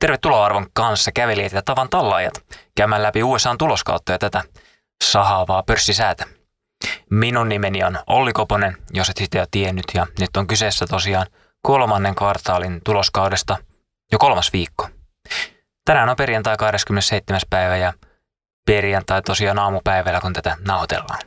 [0.00, 2.34] Tervetuloa arvon kanssa kävelijät ja tavan tallaajat
[2.76, 4.42] käymään läpi USAn tuloskautta ja tätä
[5.04, 6.24] sahaavaa pörssisäätä.
[7.10, 11.26] Minun nimeni on Olli Koponen, jos et sitä jo tiennyt, ja nyt on kyseessä tosiaan
[11.62, 13.56] kolmannen kvartaalin tuloskaudesta
[14.12, 14.88] jo kolmas viikko.
[15.84, 17.40] Tänään on perjantai 27.
[17.50, 17.92] päivä ja
[18.66, 21.20] perjantai tosiaan aamupäivällä, kun tätä nauhoitellaan.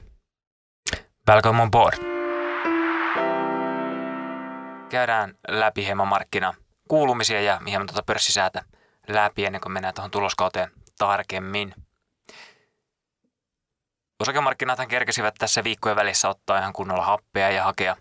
[1.29, 1.97] Welcome on board.
[4.89, 6.53] Käydään läpi hieman markkina
[6.91, 8.63] kuulumisia ja hieman tuota pörssisäätä
[9.07, 11.75] läpi ennen kuin mennään tuohon tuloskauteen tarkemmin.
[14.19, 17.96] Osakemarkkinathan kerkesivät tässä viikkojen välissä ottaa ihan kunnolla happea ja hakea,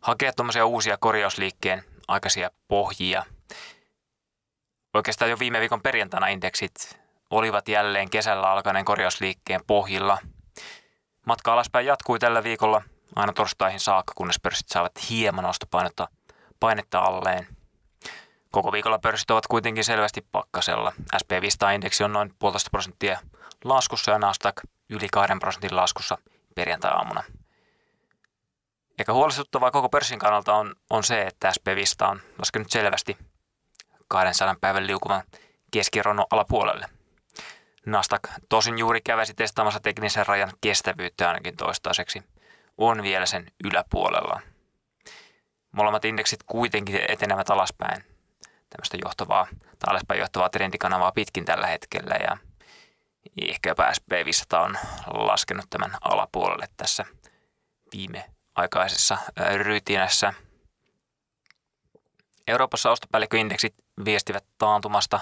[0.00, 3.24] hakea tuommoisia uusia korjausliikkeen aikaisia pohjia.
[4.94, 7.00] Oikeastaan jo viime viikon perjantaina indeksit
[7.30, 10.18] olivat jälleen kesällä alkaneen korjausliikkeen pohjilla.
[11.26, 12.82] Matka alaspäin jatkui tällä viikolla
[13.16, 16.08] aina torstaihin saakka, kunnes pörssit saavat hieman ostopainetta
[16.60, 17.46] painetta alleen–
[18.52, 20.92] Koko viikolla pörssit ovat kuitenkin selvästi pakkasella.
[21.16, 23.20] SP500-indeksi on noin puolitoista prosenttia
[23.64, 26.18] laskussa ja Nasdaq yli 2 prosentin laskussa
[26.54, 27.24] perjantai-aamuna.
[28.98, 33.16] Eikä huolestuttavaa koko pörssin kannalta on, on se, että SP500 on laskenut selvästi
[34.08, 35.22] 200 päivän liukuvan
[35.70, 36.86] keskironon alapuolelle.
[37.86, 42.22] Nasdaq tosin juuri käväsi testaamassa teknisen rajan kestävyyttä ainakin toistaiseksi.
[42.78, 44.40] On vielä sen yläpuolella.
[45.72, 48.11] Molemmat indeksit kuitenkin etenevät alaspäin
[48.72, 52.36] tämmöistä johtavaa tai alaspäin johtavaa trendikanavaa pitkin tällä hetkellä ja
[53.48, 57.04] ehkä jopa SP500 on laskenut tämän alapuolelle tässä
[57.92, 59.18] viime aikaisessa
[59.56, 60.34] rytinässä.
[62.48, 65.20] Euroopassa ostopäällikköindeksit viestivät taantumasta.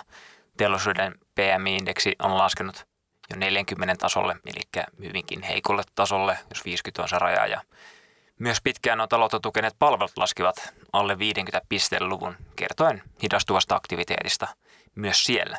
[0.56, 2.86] Teollisuuden PMI-indeksi on laskenut
[3.30, 7.46] jo 40 tasolle, eli hyvinkin heikolle tasolle, jos 50 on se raja.
[7.46, 7.62] Ja
[8.40, 14.48] myös pitkään nuo taloutta tukeneet palvelut laskivat alle 50 pisteluvun kertoen hidastuvasta aktiviteetista
[14.94, 15.58] myös siellä.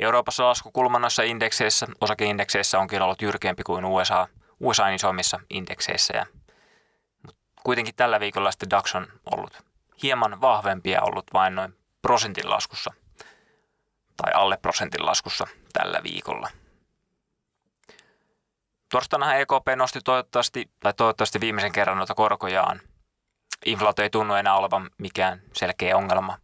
[0.00, 4.28] Euroopassa laskukulma noissa indekseissä, osakeindekseissä onkin ollut jyrkempi kuin USA,
[4.60, 6.16] USA isommissa indekseissä.
[6.16, 6.26] Ja,
[7.62, 9.58] kuitenkin tällä viikolla sitten DAX on ollut
[10.02, 12.90] hieman vahvempia ollut vain noin prosentin laskussa
[14.16, 16.50] tai alle prosentin laskussa tällä viikolla.
[18.92, 22.80] Torstaina EKP nosti toivottavasti, tai toivottavasti viimeisen kerran noita korkojaan.
[23.66, 26.38] Inflaatio ei tunnu enää olevan mikään selkeä ongelma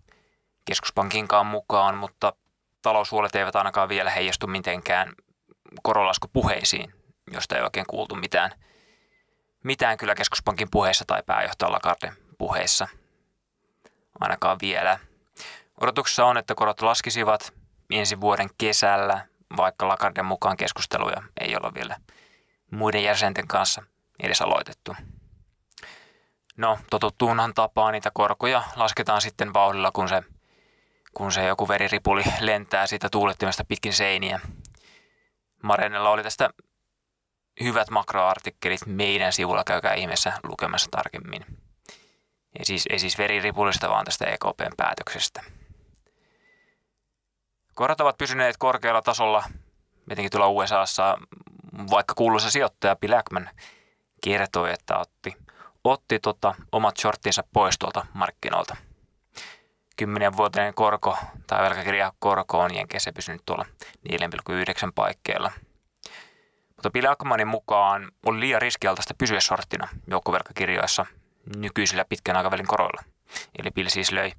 [0.64, 2.32] keskuspankinkaan mukaan, mutta
[2.82, 5.12] taloushuolet eivät ainakaan vielä heijastu mitenkään
[5.82, 6.94] korolaskupuheisiin,
[7.32, 8.50] josta ei oikein kuultu mitään,
[9.64, 12.88] mitään kyllä keskuspankin puheissa tai pääjohtaja Lagarde puheissa.
[14.20, 14.98] Ainakaan vielä.
[15.80, 17.52] Odotuksessa on, että korot laskisivat
[17.90, 19.26] ensi vuoden kesällä,
[19.56, 21.96] vaikka Lagarden mukaan keskusteluja ei ole vielä–
[22.70, 23.82] muiden jäsenten kanssa
[24.22, 24.96] edes aloitettu.
[26.56, 30.22] No, totuttuunhan tapaa niitä korkoja lasketaan sitten vauhdilla, kun se,
[31.14, 34.40] kun se joku veriripuli lentää siitä tuulettimesta pitkin seiniä.
[35.62, 36.50] Marenella oli tästä
[37.60, 41.44] hyvät makroartikkelit meidän sivulla, käykää ihmeessä lukemassa tarkemmin.
[42.58, 45.42] Ei siis, ei siis veriripulista, vaan tästä EKPn päätöksestä.
[47.74, 49.44] Korot ovat pysyneet korkealla tasolla,
[50.10, 51.18] etenkin tuolla USAssa
[51.90, 53.50] vaikka kuuluisa sijoittaja Bill Ackman
[54.24, 55.36] kertoi, että otti,
[55.84, 58.76] otti tota, omat shorttinsa pois tuolta markkinoilta.
[59.96, 63.66] Kymmenen vuoteen korko tai velkakirjakorko on Jenkeissä pysynyt tuolla
[64.08, 65.52] 4,9 paikkeilla.
[66.68, 71.06] Mutta Bill Ackmanin mukaan on liian riskialtaista pysyä shorttina joukkovelkakirjoissa
[71.56, 73.02] nykyisillä pitkän aikavälin koroilla.
[73.58, 74.32] Eli Bill siis löi,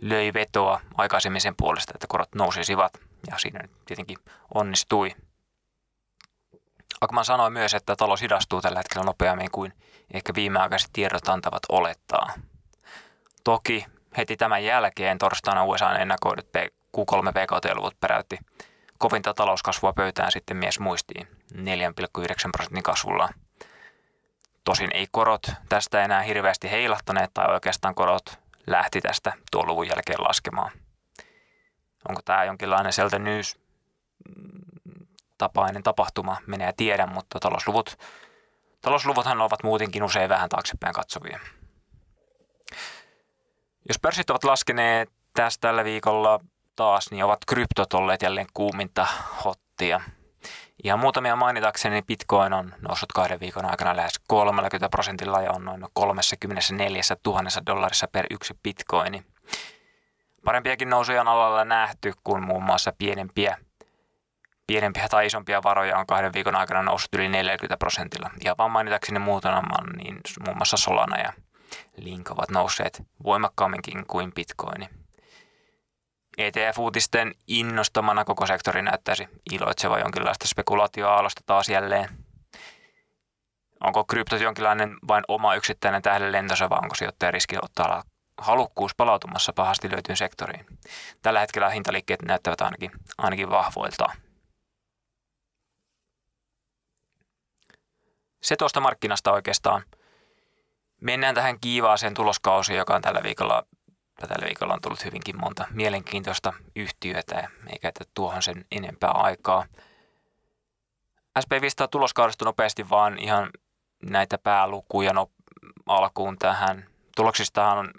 [0.00, 3.00] löi vetoa aikaisemmin sen puolesta, että korot nousisivat
[3.30, 4.18] ja siinä tietenkin
[4.54, 5.14] onnistui–
[7.00, 9.72] Akman sanoi myös, että talous hidastuu tällä hetkellä nopeammin kuin
[10.14, 12.32] ehkä viimeaikaiset tiedot antavat olettaa.
[13.44, 16.46] Toki heti tämän jälkeen torstaina USA ennakoidut
[16.96, 18.38] Q3 PKT-luvut peräytti
[19.02, 23.28] kovinta talouskasvua pöytään sitten mies muistiin 4,9 prosentin kasvulla.
[24.64, 30.22] Tosin ei korot tästä enää hirveästi heilahtaneet tai oikeastaan korot lähti tästä tuon luvun jälkeen
[30.22, 30.72] laskemaan.
[32.08, 33.58] Onko tämä jonkinlainen sieltä news
[35.42, 37.98] tapainen tapahtuma, menee tiedä, mutta talousluvut,
[38.80, 41.40] talousluvuthan ovat muutenkin usein vähän taaksepäin katsovia.
[43.88, 46.40] Jos pörssit ovat laskeneet tästä tällä viikolla
[46.76, 49.06] taas, niin ovat kryptot olleet jälleen kuuminta
[49.44, 50.00] hottia.
[50.84, 55.86] Ihan muutamia mainitakseni Bitcoin on noussut kahden viikon aikana lähes 30 prosentilla ja on noin
[55.92, 59.24] 34 000 dollarissa per yksi bitcoini.
[60.44, 63.56] Parempiakin nousuja on alalla nähty, kun muun muassa pienempiä
[64.66, 68.30] pienempiä tai isompia varoja on kahden viikon aikana noussut yli 40 prosentilla.
[68.44, 69.64] Ja vaan mainitakseni muutaman,
[69.96, 71.32] niin muun muassa Solana ja
[71.96, 74.88] Link ovat nousseet voimakkaamminkin kuin Bitcoin.
[76.38, 82.08] ETF-uutisten innostamana koko sektori näyttäisi iloitseva jonkinlaista spekulaatioaalosta taas jälleen.
[83.80, 88.02] Onko kryptot jonkinlainen vain oma yksittäinen tähden lentosa vai onko sijoittaja riski ottaa
[88.38, 90.66] halukkuus palautumassa pahasti löytyyn sektoriin?
[91.22, 94.06] Tällä hetkellä hintaliikkeet näyttävät ainakin, ainakin vahvoilta.
[98.42, 99.82] Se tuosta markkinasta oikeastaan.
[101.00, 103.66] Mennään tähän kiivaaseen tuloskausiin, joka on tällä viikolla
[104.28, 109.66] tällä viikolla on tullut hyvinkin monta mielenkiintoista yhtiötä, eikä tuohon sen enempää aikaa.
[111.38, 113.50] SP500 tuloskaudesta nopeasti vaan ihan
[114.02, 115.30] näitä päälukuja no,
[115.86, 116.86] alkuun tähän.
[117.16, 117.90] Tuloksistahan on,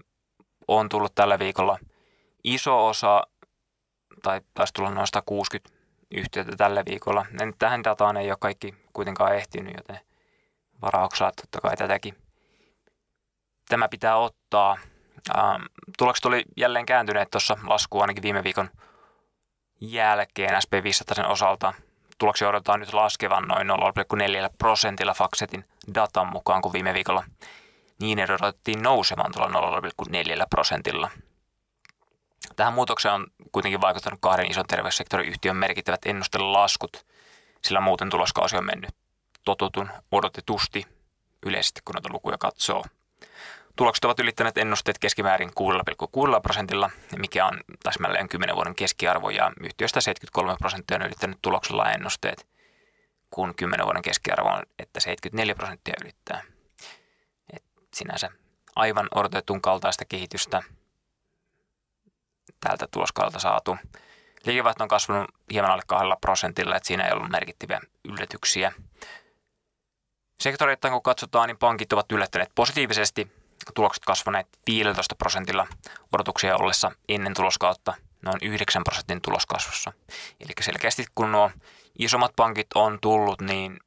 [0.68, 1.80] on tullut tällä viikolla
[2.44, 3.24] iso osa,
[4.24, 5.76] tai taisi tulla noin 160
[6.12, 7.26] yhtiötä tällä viikolla.
[7.32, 10.00] Ja tähän dataan ei ole kaikki kuitenkaan ehtinyt, joten
[10.84, 12.18] varauksella totta kai tätäkin.
[13.70, 14.78] Tämä pitää ottaa–
[15.38, 15.64] Ähm,
[15.98, 18.70] tulokset oli jälleen kääntyneet tuossa laskuun ainakin viime viikon
[19.82, 21.74] jälkeen SP500 osalta.
[22.18, 23.76] Tuloksia odotetaan nyt laskevan noin 0,4
[24.58, 25.66] prosentilla Faxetin
[25.96, 27.24] datan mukaan, kun viime viikolla
[28.00, 31.10] niin odotettiin nousevan tuolla 0,4 prosentilla.
[32.56, 37.06] Tähän muutokseen on kuitenkin vaikuttanut kahden ison terveyssektorin yhtiön merkittävät ennustelaskut,
[37.62, 39.03] sillä muuten tuloskausi on mennyt
[39.46, 40.86] totutun odotetusti
[41.46, 42.84] yleisesti, kun noita lukuja katsoo–
[43.76, 50.02] Tulokset ovat ylittäneet ennusteet keskimäärin 6,6 prosentilla, mikä on täsmälleen 10 vuoden keskiarvo ja yhtiöstä
[50.02, 52.48] 73 prosenttia on ylittänyt tuloksella ennusteet,
[53.32, 56.42] kun 10 vuoden keskiarvo on, että 74 prosenttia ylittää.
[57.54, 57.64] Et
[57.94, 58.30] sinänsä
[58.76, 60.64] aivan odotetun kaltaista kehitystä
[62.60, 63.78] tältä tuloskaudelta saatu.
[64.46, 68.72] Liikevaihto on kasvanut hieman alle kahdella prosentilla, että siinä ei ollut merkittäviä yllätyksiä.
[70.40, 73.32] Sektoreittain kun katsotaan, niin pankit ovat yllättäneet positiivisesti
[73.74, 75.68] tulokset kasvaneet 15 prosentilla
[76.12, 79.94] odotuksia ollessa ennen tuloskautta noin 9 prosentin tuloskasvussa.
[80.40, 81.52] Eli selkeästi kun nuo
[82.00, 83.80] isommat pankit on tullut, niin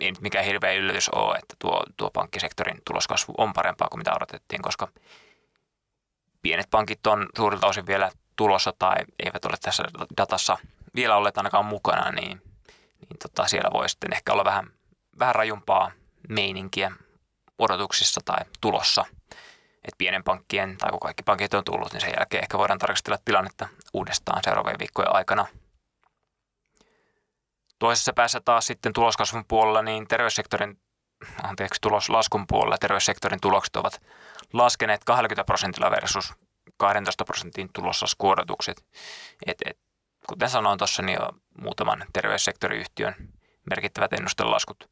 [0.00, 4.14] ei nyt mikään hirveä yllätys ole, että tuo, tuo pankkisektorin tuloskasvu on parempaa kuin mitä
[4.16, 4.88] odotettiin, koska
[6.42, 9.84] pienet pankit on suurilta osin vielä tulossa tai eivät ole tässä
[10.16, 10.58] datassa
[10.94, 12.42] vielä olleet ainakaan mukana, niin,
[13.00, 14.70] niin tota, siellä voi sitten ehkä olla vähän,
[15.18, 15.90] vähän rajumpaa
[16.28, 16.92] meininkiä
[17.58, 19.04] odotuksissa tai tulossa.
[19.84, 23.18] Että pienen pankkien, tai kun kaikki pankit on tullut, niin sen jälkeen ehkä voidaan tarkastella
[23.24, 25.46] tilannetta uudestaan seuraavien viikkojen aikana.
[27.78, 30.80] Toisessa päässä taas sitten tuloskasvun puolella, niin terveyssektorin,
[31.42, 34.02] anteeksi, tuloslaskun puolella terveyssektorin tulokset ovat
[34.52, 36.34] laskeneet 20 prosentilla versus
[36.76, 38.86] 12 prosentin tuloslaskuodotukset.
[39.46, 39.78] Et, et,
[40.28, 41.28] kuten sanoin tuossa, niin jo
[41.60, 43.14] muutaman terveyssektoriyhtiön
[43.70, 44.90] merkittävät ennustelaskut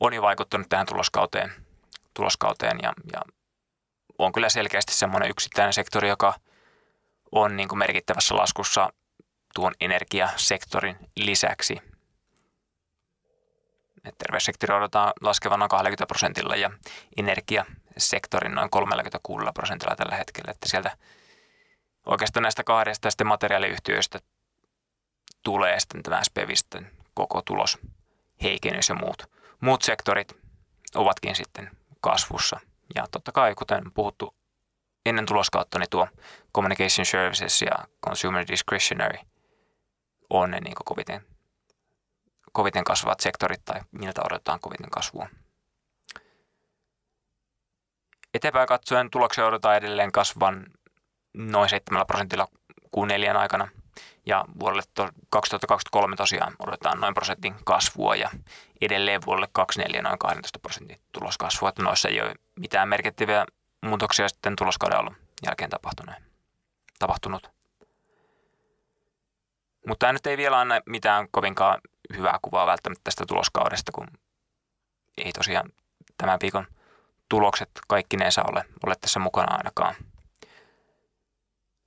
[0.00, 1.52] on jo vaikuttanut tähän tuloskauteen
[2.14, 3.22] tuloskauteen ja, ja
[4.18, 6.34] on kyllä selkeästi semmoinen yksittäinen sektori, joka
[7.32, 8.92] on niin kuin merkittävässä laskussa
[9.54, 11.78] tuon energiasektorin lisäksi.
[14.04, 16.70] Et terveyssektori odotetaan laskevan noin 20 prosentilla ja
[17.16, 20.50] energiasektorin noin 36 prosentilla tällä hetkellä.
[20.50, 20.96] Että sieltä
[22.06, 24.20] oikeastaan näistä kahdesta sitten materiaaliyhtiöistä
[25.42, 27.78] tulee sitten tämä SPVisten koko tulos
[28.42, 29.30] heikennys ja muut.
[29.60, 30.36] Muut sektorit
[30.94, 31.70] ovatkin sitten
[32.00, 32.60] kasvussa.
[32.94, 34.34] Ja totta kai, kuten puhuttu
[35.06, 36.08] ennen tuloskautta, niin tuo
[36.54, 37.72] Communication Services ja
[38.04, 39.18] Consumer Discretionary
[40.30, 41.26] on ne niin koviten,
[42.52, 45.28] koviten kasvavat sektorit tai miltä odotetaan koviten kasvua.
[48.34, 50.66] Eteenpäin katsoen tuloksia odotetaan edelleen kasvan
[51.34, 52.48] noin 7 prosentilla
[52.90, 53.68] kuun neljän aikana–
[54.26, 54.82] ja vuodelle
[55.30, 58.30] 2023 tosiaan odotetaan noin prosentin kasvua ja
[58.80, 61.68] edelleen vuodelle 2024 noin 12 prosentin tuloskasvua.
[61.68, 63.46] Että noissa ei ole mitään merkittäviä
[63.82, 65.70] muutoksia sitten tuloskauden alun jälkeen
[66.98, 67.50] tapahtunut.
[69.86, 71.80] Mutta tämä nyt ei vielä anna mitään kovinkaan
[72.16, 74.08] hyvää kuvaa välttämättä tästä tuloskaudesta, kun
[75.18, 75.72] ei tosiaan
[76.18, 76.66] tämän viikon
[77.28, 79.94] tulokset kaikkineensa ole, ole tässä mukana ainakaan–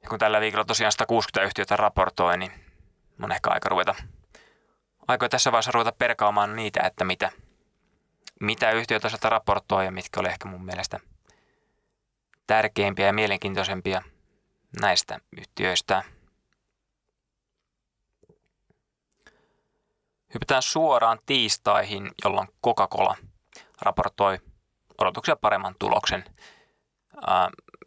[0.05, 2.51] ja kun tällä viikolla tosiaan 160 yhtiötä raportoi, niin
[3.23, 3.95] on ehkä aika ruveta,
[5.07, 7.31] aika tässä vaiheessa ruveta perkaamaan niitä, että mitä,
[8.41, 10.99] mitä yhtiötä sieltä raportoi ja mitkä oli ehkä mun mielestä
[12.47, 14.01] tärkeimpiä ja mielenkiintoisempia
[14.81, 16.03] näistä yhtiöistä.
[20.33, 23.15] Hypätään suoraan tiistaihin, jolloin Coca-Cola
[23.81, 24.39] raportoi
[24.97, 26.23] odotuksia paremman tuloksen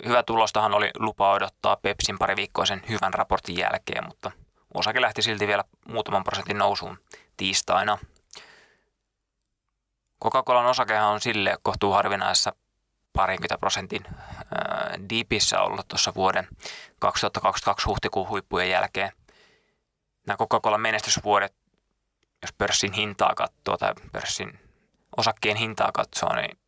[0.06, 4.30] hyvä tulostahan oli lupa odottaa Pepsin pari viikkoisen hyvän raportin jälkeen, mutta
[4.74, 6.98] osake lähti silti vielä muutaman prosentin nousuun
[7.36, 7.98] tiistaina.
[10.24, 12.52] Coca-Colan osakehan on sille kohtuu harvinaisessa
[13.12, 14.04] parinkymmentä prosentin
[15.10, 16.48] dipissä ollut tuossa vuoden
[16.98, 19.12] 2022 huhtikuun huippujen jälkeen.
[20.26, 21.54] Nämä Coca-Cola menestysvuodet,
[22.42, 24.60] jos pörssin hintaa katsoo tai pörssin
[25.16, 26.58] osakkeen hintaa katsoo, niin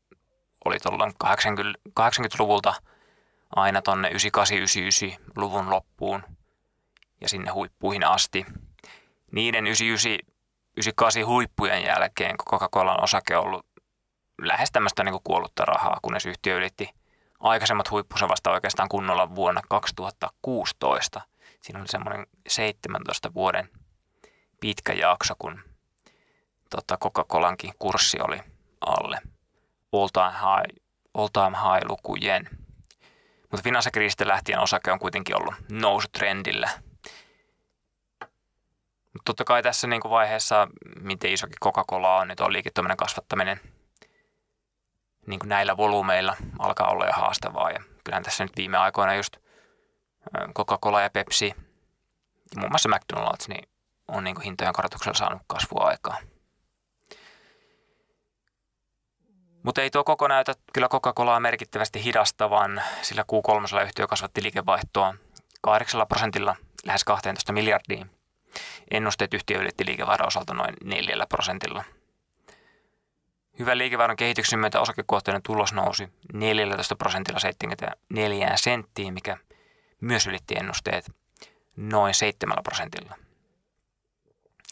[0.64, 2.74] oli tuolla 80, 80-luvulta
[3.56, 6.22] aina tonne 98-99-luvun loppuun
[7.20, 8.46] ja sinne huippuihin asti.
[9.32, 13.66] Niiden 99-98 huippujen jälkeen Coca-Colan osake on ollut
[14.42, 16.88] lähes tämmöistä niin kuollutta rahaa, kunnes yhtiö ylitti
[17.40, 21.20] aikaisemmat huippunsa vasta oikeastaan kunnolla vuonna 2016.
[21.60, 23.68] Siinä oli semmoinen 17 vuoden
[24.60, 25.60] pitkä jakso, kun
[26.70, 28.40] tota, Coca-Colankin kurssi oli
[28.80, 29.22] alle
[29.92, 30.76] all time high,
[31.14, 32.48] all time high lukujen.
[33.50, 36.70] Mutta finanssikriisistä lähtien osake on kuitenkin ollut nousutrendillä.
[39.12, 40.68] Mutta totta kai tässä niin kuin vaiheessa,
[41.00, 43.60] miten isokin Coca-Cola on, niin tuo liiketoiminnan kasvattaminen
[45.26, 47.70] niin kuin näillä volyymeilla alkaa olla jo haastavaa.
[47.70, 49.36] Ja kyllähän tässä nyt viime aikoina just
[50.54, 51.54] Coca-Cola ja Pepsi
[52.54, 53.68] ja muun muassa McDonald's niin
[54.08, 56.16] on niin kuin hintojen korotuksella saanut kasvua aikaa.
[59.62, 65.14] Mutta ei tuo koko näytä kyllä Coca-Colaa merkittävästi hidastavan, sillä Q3 yhtiö kasvatti liikevaihtoa
[65.62, 68.10] 8 prosentilla lähes 12 miljardiin.
[68.90, 71.84] Ennusteet yhtiö ylitti liikevaihdon osalta noin 4 prosentilla.
[73.58, 79.36] Hyvän liikevaihdon kehityksen myötä osakekohtainen tulos nousi 14 prosentilla 74 senttiin, mikä
[80.00, 81.10] myös ylitti ennusteet
[81.76, 83.16] noin 7 prosentilla.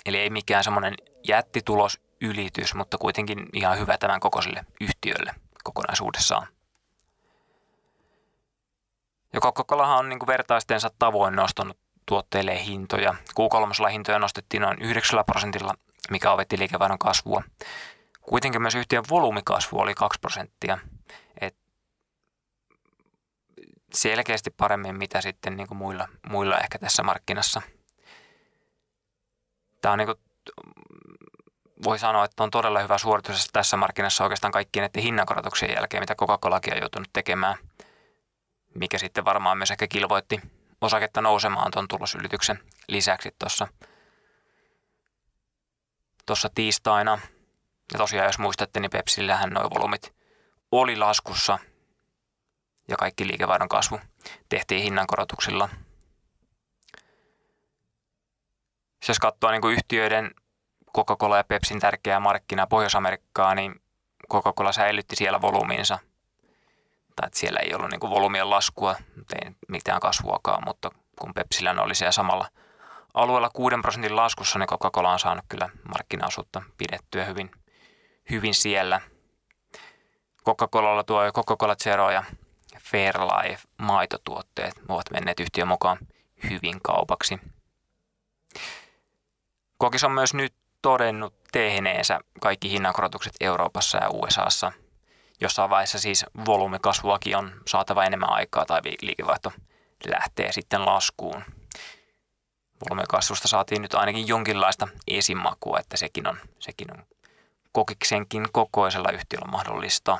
[0.06, 0.94] Eli ei mikään semmoinen
[1.28, 5.34] jättitulos ylitys, mutta kuitenkin ihan hyvä tämän kokoiselle yhtiölle
[5.64, 6.46] kokonaisuudessaan.
[9.32, 13.14] Ja Coca-Colahan on niin kuin vertaistensa tavoin nostanut tuotteille hintoja.
[13.30, 15.74] Q3 hintoja nostettiin noin 9 prosentilla,
[16.10, 17.42] mikä ovetti liikevaihdon kasvua.
[18.20, 20.78] Kuitenkin myös yhtiön volyymikasvu oli 2 prosenttia.
[21.40, 21.56] Et
[23.92, 27.62] selkeästi paremmin mitä sitten niin kuin muilla, muilla ehkä tässä markkinassa.
[29.80, 30.18] Tämä on niin kuin
[31.84, 36.14] voi sanoa, että on todella hyvä suoritus tässä markkinassa oikeastaan kaikkien näiden hinnankorotuksien jälkeen, mitä
[36.14, 37.56] Coca-Colakin on joutunut tekemään,
[38.74, 40.40] mikä sitten varmaan myös ehkä kilvoitti
[40.80, 43.68] osaketta nousemaan tuon tulosylityksen lisäksi tuossa
[46.26, 47.18] tuossa tiistaina.
[47.92, 50.14] Ja tosiaan, jos muistatte, niin Pepsillähän nuo volumit
[50.72, 51.58] oli laskussa
[52.88, 54.00] ja kaikki liikevaihdon kasvu
[54.48, 55.68] tehtiin hinnankorotuksilla.
[59.08, 60.34] Jos katsoo niin kuin yhtiöiden
[60.96, 63.74] Coca-Cola ja Pepsin tärkeää markkinaa Pohjois-Amerikkaa, niin
[64.32, 65.98] Coca-Cola säilytti siellä volyyminsa.
[67.16, 68.96] Tai että siellä ei ollut niin kuin volyymien laskua,
[69.32, 70.90] ei mitään kasvuakaan, mutta
[71.20, 72.48] kun Pepsillä oli siellä samalla
[73.14, 77.50] alueella 6 prosentin laskussa, niin Coca-Cola on saanut kyllä markkinaosuutta pidettyä hyvin,
[78.30, 79.00] hyvin siellä.
[80.46, 82.24] Coca-Colalla tuo Coca-Cola Zero ja
[82.80, 85.98] Fairlife maitotuotteet ovat menneet yhtiön mukaan
[86.50, 87.38] hyvin kaupaksi.
[89.78, 90.54] Kokis on myös nyt
[90.88, 94.72] todennut tehneensä kaikki hinnankorotukset Euroopassa ja USAssa.
[95.40, 99.52] Jossain vaiheessa siis volyymikasvuakin on saatava enemmän aikaa tai liikevaihto
[100.06, 101.44] lähtee sitten laskuun.
[102.80, 107.06] Volyymikasvusta saatiin nyt ainakin jonkinlaista esimakua, että sekin on, sekin on
[107.72, 110.18] kokiksenkin kokoisella yhtiöllä mahdollista.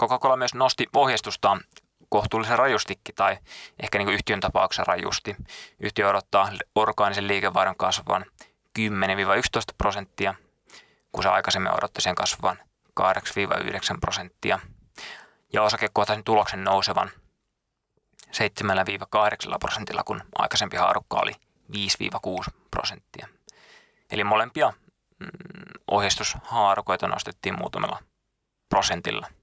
[0.00, 1.60] Coca-Cola myös nosti ohjeistustaan
[2.08, 3.38] kohtuullisen rajustikin tai
[3.82, 5.36] ehkä niin kuin yhtiön tapauksessa rajusti.
[5.80, 8.24] Yhtiö odottaa orgaanisen liikevaihdon kasvavan
[8.78, 8.82] 10-11
[9.78, 10.34] prosenttia,
[11.12, 12.58] kun se aikaisemmin odotti sen kasvavan
[13.00, 13.02] 8-9
[14.00, 14.58] prosenttia
[15.52, 17.10] ja osakekohtaisen tuloksen nousevan
[18.26, 18.30] 7-8
[19.60, 21.32] prosentilla, kun aikaisempi haarukka oli
[21.72, 23.28] 5-6 prosenttia.
[24.10, 24.72] Eli molempia
[25.18, 25.28] mm,
[25.90, 28.02] ohjeistushaarukoita nostettiin muutamalla
[28.68, 29.28] prosentilla–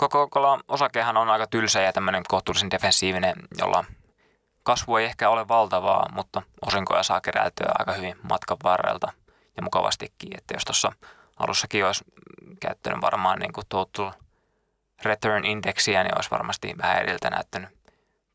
[0.00, 3.84] Coca-Cola osakehan on aika tylsä ja tämmöinen kohtuullisen defensiivinen, jolla
[4.62, 9.12] kasvu ei ehkä ole valtavaa, mutta osinkoja saa keräiltyä aika hyvin matkan varrelta
[9.56, 10.38] ja mukavastikin.
[10.38, 10.92] Että jos tuossa
[11.38, 12.04] alussakin olisi
[12.60, 14.12] käyttänyt varmaan niin kuin total
[15.02, 17.68] return indeksiä, niin olisi varmasti vähän edeltä näyttänyt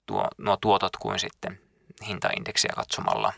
[0.06, 1.60] tuo, nuo tuotot kuin sitten
[2.08, 3.34] hintaindeksiä katsomalla.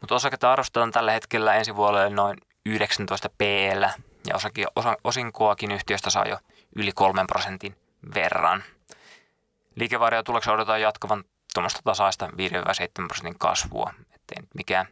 [0.00, 3.82] Mutta osaketta arvostetaan tällä hetkellä ensi vuodelle noin 19 PL
[4.28, 4.34] ja
[5.04, 6.38] osinkoakin yhtiöstä saa jo
[6.78, 7.76] yli kolmen prosentin
[8.14, 8.64] verran.
[9.74, 12.30] Liikevaihdon tuloksen odotetaan jatkavan tuommoista tasaista 5-7
[13.06, 13.94] prosentin kasvua.
[14.00, 14.86] Että ei mikään,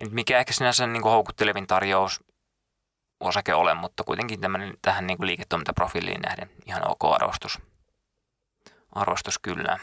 [0.00, 2.24] ei mikään ehkä sinänsä niin kuin houkuttelevin tarjous
[3.20, 7.58] osake ole, mutta kuitenkin tämmöinen, tähän niin kuin liiketoimintaprofiiliin nähden ihan ok arvostus.
[8.92, 9.78] Arvostus kyllä.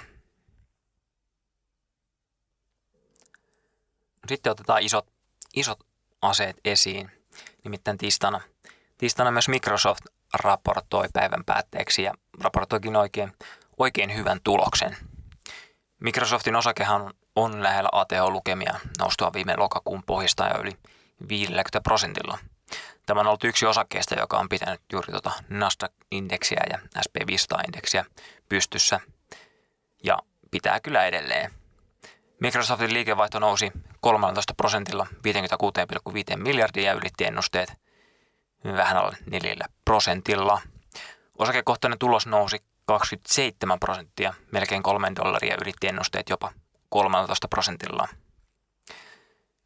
[4.28, 5.08] Sitten otetaan isot,
[5.56, 5.80] isot
[6.22, 7.12] aseet esiin.
[7.64, 8.42] Nimittäin tiistaina,
[8.98, 13.34] tiistaina myös Microsoft raportoi päivän päätteeksi ja raportoikin oikein,
[13.78, 14.98] oikein hyvän tuloksen.
[16.00, 20.78] Microsoftin osakehan on lähellä ATH-lukemia noustua viime lokakuun pohjista jo yli
[21.30, 22.38] 50 prosentilla.
[23.06, 28.06] Tämä on ollut yksi osakkeista, joka on pitänyt juuri tuota Nasdaq-indeksiä ja SP500-indeksiä
[28.50, 29.00] pystyssä
[30.04, 30.20] ja
[30.52, 31.52] pitää kyllä edelleen.
[32.40, 33.72] Microsoftin liikevaihto nousi
[34.02, 35.08] 13 prosentilla
[36.34, 37.74] 56,5 miljardia ja ylitti ennusteet
[38.64, 40.62] vähän alle 4 prosentilla.
[41.38, 46.52] Osakekohtainen tulos nousi 27 prosenttia, melkein 3 dollaria ylitti ennusteet jopa
[46.90, 48.08] 13 prosentilla.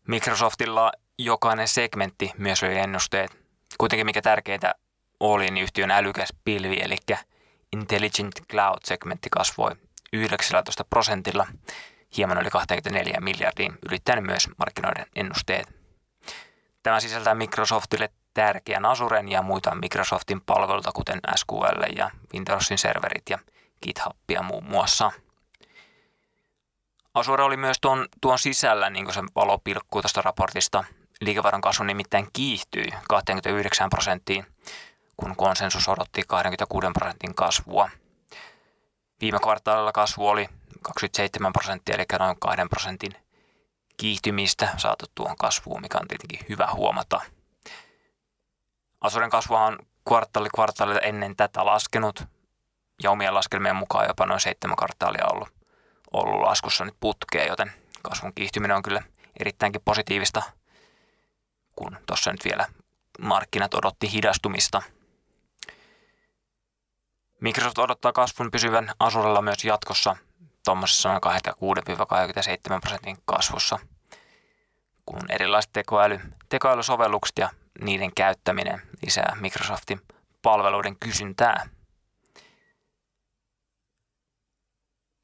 [0.07, 3.31] Microsoftilla jokainen segmentti myös oli ennusteet.
[3.77, 4.75] Kuitenkin mikä tärkeintä
[5.19, 6.97] oli, niin yhtiön älykäs pilvi, eli
[7.73, 9.71] Intelligent Cloud-segmentti kasvoi
[10.13, 11.47] 19 prosentilla,
[12.17, 15.67] hieman yli 24 miljardiin, ylittäen myös markkinoiden ennusteet.
[16.83, 23.39] Tämä sisältää Microsoftille tärkeän Azuren ja muita Microsoftin palveluita, kuten SQL ja Windowsin serverit ja
[23.83, 25.11] GitHubia muun muassa.
[27.13, 30.83] Azure oli myös tuon, tuon sisällä, niin kuin se valopilkkuu tuosta raportista,
[31.21, 34.45] liikevaihdon kasvu nimittäin kiihtyi 29 prosenttiin,
[35.17, 37.89] kun konsensus odotti 26 prosentin kasvua.
[39.21, 40.49] Viime kvartaalilla kasvu oli
[40.81, 43.15] 27 prosenttia, eli noin 2 prosentin
[43.97, 47.21] kiihtymistä saatu tuon kasvuun, mikä on tietenkin hyvä huomata.
[49.05, 52.23] Asuren kasvu on kvartaali kvartaalilta ennen tätä laskenut,
[53.03, 55.49] ja omien laskelmien mukaan jopa noin seitsemän kvartaalia ollut,
[56.13, 57.71] ollut laskussa nyt putkeen, joten
[58.01, 59.03] kasvun kiihtyminen on kyllä
[59.39, 60.43] erittäinkin positiivista,
[61.75, 62.65] kun tuossa nyt vielä
[63.19, 64.81] markkinat odotti hidastumista.
[67.41, 70.15] Microsoft odottaa kasvun pysyvän Asurella myös jatkossa
[70.65, 71.21] tuommoisessa noin
[72.77, 73.79] 26-27 prosentin kasvussa,
[75.05, 76.19] kun erilaiset tekoäly,
[76.49, 77.49] tekoälysovellukset ja
[77.81, 80.01] niiden käyttäminen lisää Microsoftin
[80.41, 81.69] palveluiden kysyntää.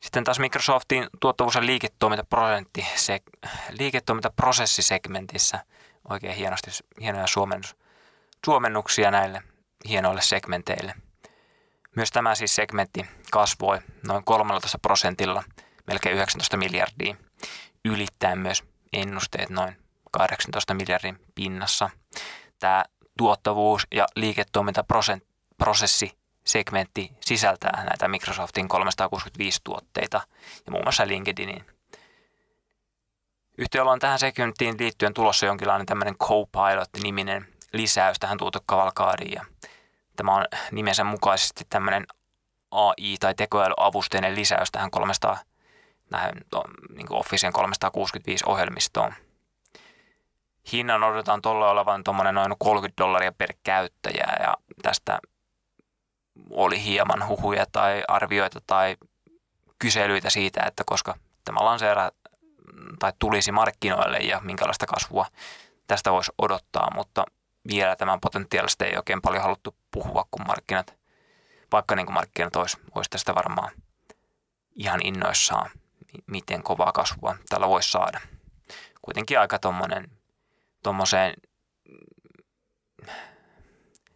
[0.01, 3.19] Sitten taas Microsoftin tuottavuus- ja liiketoimintaprosentti, se,
[3.69, 5.65] liiketoimintaprosessisegmentissä
[6.09, 7.75] oikein hienosti, hienoja suomennus,
[8.45, 9.43] suomennuksia näille
[9.89, 10.93] hienoille segmenteille.
[11.95, 15.43] Myös tämä siis segmentti kasvoi noin 13 prosentilla,
[15.87, 17.15] melkein 19 miljardia,
[17.85, 19.77] ylittäen myös ennusteet noin
[20.11, 21.89] 18 miljardin pinnassa.
[22.61, 22.83] Tämä
[23.17, 30.21] tuottavuus- ja liiketoimintaprosessi segmentti sisältää näitä Microsoftin 365 tuotteita
[30.65, 31.65] ja muun muassa LinkedInin.
[33.57, 39.45] Yhtiöllä on tähän segmenttiin liittyen tulossa jonkinlainen tämmöinen Copilot-niminen lisäys tähän tuotokavalkaadiin ja
[40.15, 42.07] tämä on nimensä mukaisesti tämmöinen
[42.71, 45.37] AI- tai tekoälyavusteinen lisäys tähän 300,
[46.11, 46.35] näin,
[46.89, 49.13] niin Officeen 365 ohjelmistoon.
[50.71, 55.19] Hinnan odotetaan tuolla olevan tuommoinen noin 30 dollaria per käyttäjä ja tästä
[56.49, 58.97] oli hieman huhuja tai arvioita tai
[59.79, 62.11] kyselyitä siitä, että koska tämä lanseera
[62.99, 65.25] tai tulisi markkinoille ja minkälaista kasvua
[65.87, 67.25] tästä voisi odottaa, mutta
[67.67, 70.93] vielä tämän potentiaalista ei oikein paljon haluttu puhua, kun markkinat,
[71.71, 73.71] vaikka niin kuin markkinat olisi, olisi tästä varmaan
[74.75, 75.69] ihan innoissaan,
[76.27, 78.21] miten kovaa kasvua tällä voisi saada.
[79.01, 80.20] Kuitenkin aika tuommoinen
[80.83, 81.33] tuommoiseen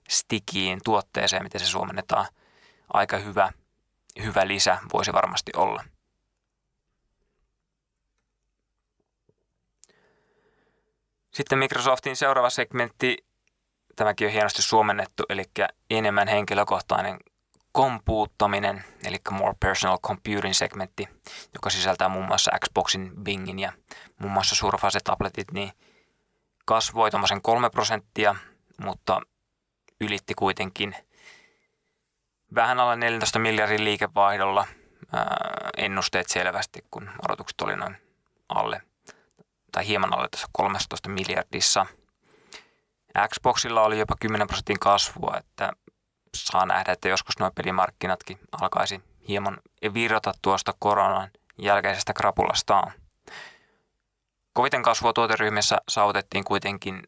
[0.10, 2.28] stikiin tuotteeseen, miten se suomennetaan,
[2.94, 3.52] aika hyvä,
[4.24, 5.84] hyvä lisä voisi varmasti olla.
[11.34, 13.26] Sitten Microsoftin seuraava segmentti,
[13.96, 15.44] tämäkin on hienosti suomennettu, eli
[15.90, 17.20] enemmän henkilökohtainen
[17.72, 21.08] kompuuttaminen, eli More Personal Computing segmentti,
[21.54, 23.74] joka sisältää muun muassa Xboxin, Bingin ja
[24.20, 25.72] muun muassa Surface-tabletit, niin
[26.66, 28.36] kasvoi tuommoisen 3 prosenttia,
[28.82, 29.22] mutta
[30.02, 30.96] ylitti kuitenkin
[32.56, 34.68] vähän alle 14 miljardin liikevaihdolla
[35.78, 37.98] ennusteet selvästi, kun odotukset oli noin
[38.50, 38.82] alle
[39.72, 41.86] tai hieman alle tässä 13 miljardissa.
[43.28, 45.72] Xboxilla oli jopa 10 prosentin kasvua, että
[46.36, 49.58] saa nähdä, että joskus nuo pelimarkkinatkin alkaisi hieman
[49.94, 52.92] virrata tuosta koronan jälkeisestä krapulastaan.
[54.56, 57.04] Koviten kasvua tuoteryhmissä saavutettiin kuitenkin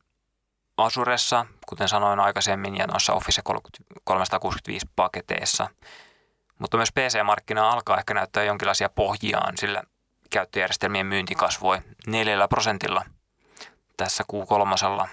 [0.78, 3.42] Asuressa, kuten sanoin aikaisemmin, ja noissa Office
[4.04, 5.70] 365 paketeissa.
[6.60, 9.84] Mutta myös PC-markkina alkaa ehkä näyttää jonkinlaisia pohjiaan, sillä
[10.30, 13.06] käyttöjärjestelmien myynti kasvoi 4 prosentilla
[13.98, 15.08] tässä Q3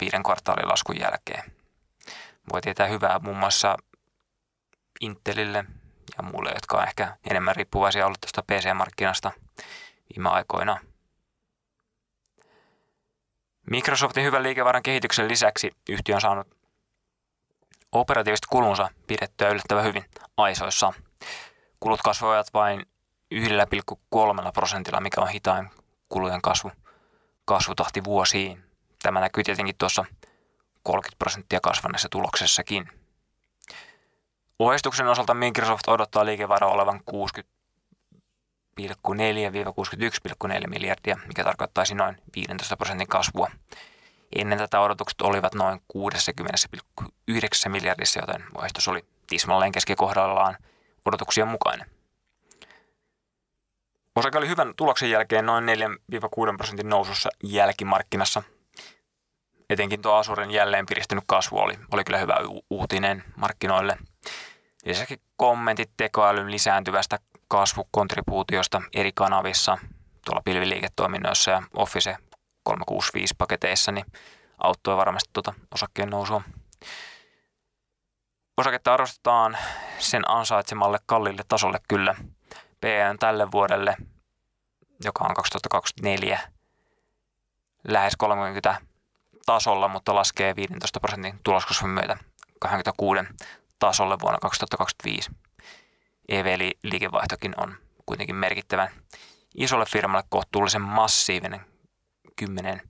[0.00, 1.52] viiden kvartaalin laskun jälkeen.
[2.52, 3.76] Voi tietää hyvää muun muassa
[5.00, 5.64] Intelille
[6.16, 9.32] ja muille, jotka on ehkä enemmän riippuvaisia ollut tästä PC-markkinasta
[10.16, 10.78] viime aikoina–
[13.70, 16.46] Microsoftin hyvän liikevaihdon kehityksen lisäksi yhtiö on saanut
[17.92, 20.04] operatiiviset kulunsa pidettyä yllättävän hyvin
[20.36, 20.92] aisoissa.
[21.80, 22.82] Kulut kasvoivat vain
[23.34, 25.70] 1,3 prosentilla, mikä on hitain
[26.08, 26.72] kulujen kasvu,
[27.44, 28.64] kasvutahti vuosiin.
[29.02, 30.04] Tämä näkyy tietenkin tuossa
[30.82, 32.88] 30 prosenttia kasvaneessa tuloksessakin.
[34.58, 37.00] Ohjeistuksen osalta Microsoft odottaa liikevaihdon olevan
[38.80, 43.50] 60,4-61,4 miljardia, mikä tarkoittaisi noin 15 prosentin kasvua.
[44.36, 50.56] Ennen tätä odotukset olivat noin 60,9 miljardissa, joten ohjeistus oli tismalleen keskikohdallaan
[51.04, 51.86] odotuksien mukainen.
[54.16, 55.68] Osake oli hyvän tuloksen jälkeen noin 4-6
[56.56, 58.42] prosentin nousussa jälkimarkkinassa.
[59.70, 62.36] Etenkin tuo Asuren jälleen piristynyt kasvu oli, oli kyllä hyvä
[62.70, 63.98] uutinen markkinoille.
[64.84, 69.78] Lisäksi kommentit tekoälyn lisääntyvästä kasvukontribuutiosta eri kanavissa
[70.24, 72.16] tuolla pilviliiketoiminnoissa ja Office
[72.62, 74.04] 365 paketeissa, niin
[74.58, 76.42] auttoi varmasti tuota osakkeen nousua.
[78.56, 79.58] Osaketta arvostetaan
[79.98, 82.14] sen ansaitsemalle kallille tasolle kyllä.
[82.80, 83.96] PE tälle vuodelle,
[85.04, 86.40] joka on 2024,
[87.88, 88.80] lähes 30
[89.46, 92.16] tasolla, mutta laskee 15 prosentin tuloskasvun myötä
[92.60, 93.20] 26
[93.78, 95.30] tasolle vuonna 2025.
[96.28, 98.88] EV-liikevaihtokin on kuitenkin merkittävän
[99.54, 101.60] isolle firmalle kohtuullisen massiivinen
[102.36, 102.80] 10,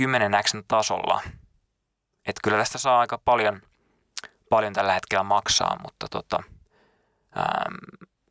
[0.00, 1.22] 10x tasolla.
[2.26, 3.62] Että kyllä tästä saa aika paljon,
[4.50, 6.42] paljon tällä hetkellä maksaa, mutta tota,
[7.38, 7.74] ähm,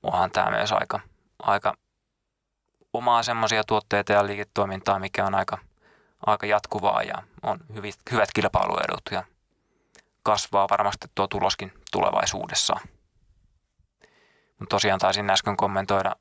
[0.04, 0.99] onhan tämä myös aika,
[1.39, 1.73] aika
[2.93, 5.58] omaa semmoisia tuotteita ja liiketoimintaa, mikä on aika,
[6.26, 9.23] aika jatkuvaa ja on hyvät, hyvät kilpailuedut ja
[10.23, 12.76] kasvaa varmasti tuo tuloskin tulevaisuudessa.
[14.60, 16.16] Mutta tosiaan taisin äsken kommentoida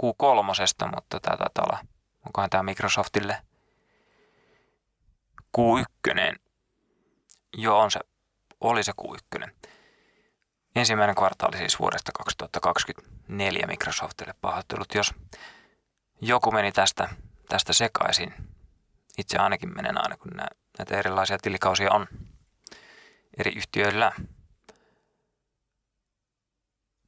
[0.00, 0.42] Q3,
[0.94, 1.78] mutta tämä taitaa olla,
[2.26, 3.42] onkohan tämä Microsoftille
[5.58, 6.36] Q1.
[7.56, 8.00] Joo, on se,
[8.60, 9.50] oli se Q1.
[10.76, 15.14] Ensimmäinen kvartaali siis vuodesta 2024 Microsoftille pahoittelut, jos
[16.20, 17.08] joku meni tästä,
[17.48, 18.34] tästä sekaisin.
[19.18, 20.30] Itse ainakin menen aina, kun
[20.78, 22.06] näitä erilaisia tilikausia on
[23.38, 24.12] eri yhtiöillä.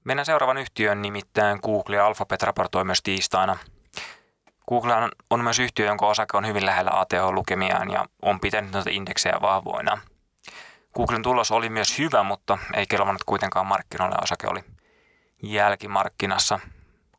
[0.09, 3.57] Mennään seuraavan yhtiön nimittäin Google ja Alphabet raportoi myös tiistaina.
[4.69, 4.95] Google
[5.31, 9.99] on myös yhtiö, jonka osake on hyvin lähellä ATH-lukemiaan ja on pitänyt noita indeksejä vahvoina.
[10.95, 14.17] Googlen tulos oli myös hyvä, mutta ei kelvannut kuitenkaan markkinoille.
[14.23, 14.65] Osake oli
[15.43, 16.61] jälkimarkkinassa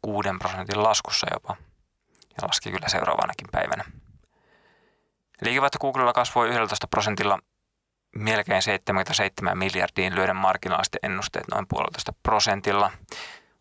[0.02, 1.56] 6 prosentin laskussa jopa
[2.30, 3.84] ja laski kyllä seuraavanakin päivänä.
[5.42, 7.40] Liikevaihto Googlella kasvoi 11 prosentilla
[8.16, 12.92] melkein 77 miljardiin lyöden marginaalisten ennusteet noin puolitoista prosentilla.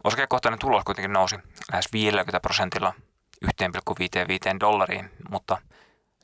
[0.05, 1.37] Osakekohtainen tulos kuitenkin nousi
[1.73, 2.95] lähes 50 prosentilla
[3.45, 3.53] 1,55
[4.61, 5.59] dollariin, mutta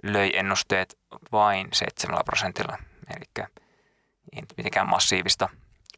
[0.03, 0.99] löi ennusteet
[1.33, 2.79] vain 7 prosentilla.
[3.17, 3.47] Eli
[4.37, 5.49] ei mitenkään massiivista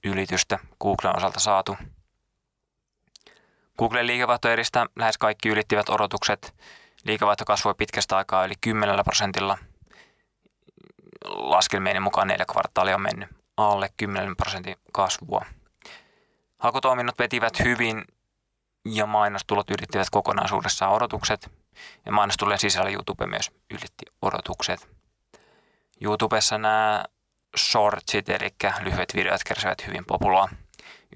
[0.05, 1.77] ylitystä Googlen osalta saatu.
[3.79, 6.55] Googlen liikevaihtoeristä lähes kaikki ylittivät odotukset.
[7.05, 9.59] Liikevaihto kasvoi pitkästä aikaa yli 10 prosentilla–
[11.27, 15.45] laskelmien mukaan neljä kvartaalia on mennyt alle 10 prosentin kasvua.
[16.59, 18.05] Hakutoiminnot vetivät hyvin
[18.85, 21.51] ja mainostulot ylittivät kokonaisuudessaan odotukset
[22.07, 24.89] ja mainostulojen sisällä YouTube myös ylitti odotukset.
[26.01, 27.05] YouTubessa nämä
[27.59, 30.49] shortsit, eli lyhyet videot kärsivät hyvin populaa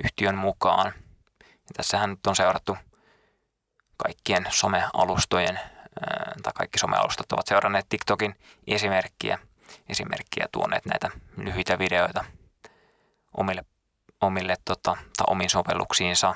[0.05, 0.93] yhtiön mukaan.
[1.41, 2.77] Ja tässähän nyt on seurattu
[3.97, 5.61] kaikkien somealustojen,
[6.43, 8.35] tai kaikki somealustat ovat seuranneet TikTokin
[8.67, 9.39] esimerkkiä–
[9.91, 12.25] esimerkkiä tuoneet näitä lyhyitä videoita
[13.37, 13.65] omille,
[14.21, 16.35] omille tota, tai omiin sovelluksiinsa.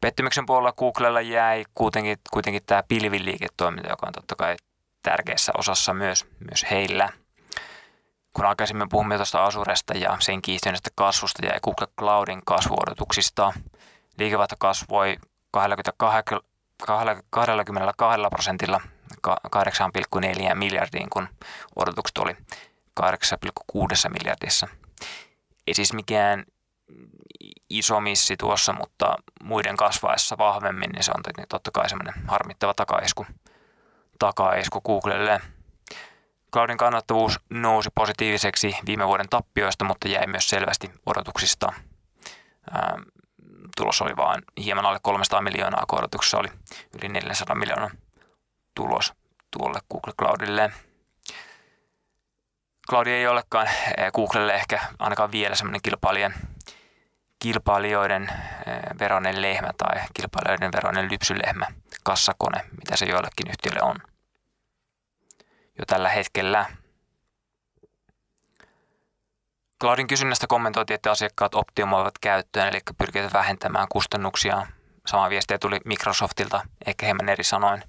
[0.00, 4.56] Pettymyksen puolella Googlella jäi kuitenkin, kuitenkin tämä pilviliiketoiminta, joka on totta kai
[5.02, 7.08] tärkeässä osassa myös, myös heillä.
[8.34, 13.52] Kun aikaisemmin puhumme tuosta Asuresta ja sen kiihtyneestä kasvusta ja Google Cloudin kasvuodotuksista,
[14.18, 15.16] liikevaihto kasvoi
[15.50, 16.24] 22,
[17.30, 18.80] 22 prosentilla
[19.28, 21.28] 8,4 miljardiin, kun
[21.76, 22.36] odotukset oli
[23.00, 24.68] 8,6 miljardissa.
[25.66, 26.44] Ei siis mikään
[27.70, 33.26] iso missi tuossa, mutta muiden kasvaessa vahvemmin, niin se on totta kai semmoinen harmittava takaisku,
[34.18, 35.40] takaisku Googlelle.
[36.52, 41.72] Cloudin kannattavuus nousi positiiviseksi viime vuoden tappioista, mutta jäi myös selvästi odotuksista.
[43.76, 46.48] tulos oli vain hieman alle 300 miljoonaa, kun odotuksessa oli
[47.02, 47.90] yli 400 miljoonaa
[48.74, 49.12] tulos
[49.50, 50.72] tuolle Google Cloudille.
[52.88, 56.34] Cloud ei olekaan eh, Googlelle ehkä ainakaan vielä semmoinen kilpailijan,
[57.38, 58.32] kilpailijoiden
[58.98, 61.66] veronen lehmä tai kilpailijoiden veronen lypsylehmä,
[62.04, 63.96] kassakone, mitä se joillekin yhtiöille on.
[65.78, 66.66] Jo tällä hetkellä
[69.82, 74.66] Cloudin kysynnästä kommentoitiin, että asiakkaat optimoivat käyttöön, eli pyrkivät vähentämään kustannuksia.
[75.06, 77.82] Sama viestiä tuli Microsoftilta, ehkä hieman eri sanoin.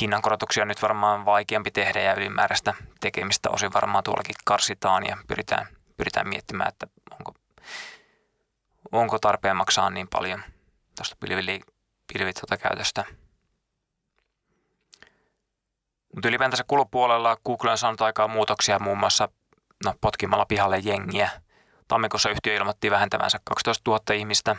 [0.00, 5.66] Hinnankorotuksia on nyt varmaan vaikeampi tehdä ja ylimääräistä tekemistä osin varmaan tuollakin karsitaan ja pyritään,
[5.96, 7.34] pyritään miettimään, että onko,
[8.92, 10.42] onko tarpeen maksaa niin paljon
[10.96, 11.16] tuosta
[12.12, 13.04] pilvit tuota käytöstä.
[16.14, 19.28] Mutta ylipäätänsä kulupuolella Google on saanut aikaa muutoksia muun muassa
[19.84, 21.30] no, potkimalla pihalle jengiä.
[21.88, 24.56] Tammikuussa yhtiö ilmoitti vähentävänsä 12 000 ihmistä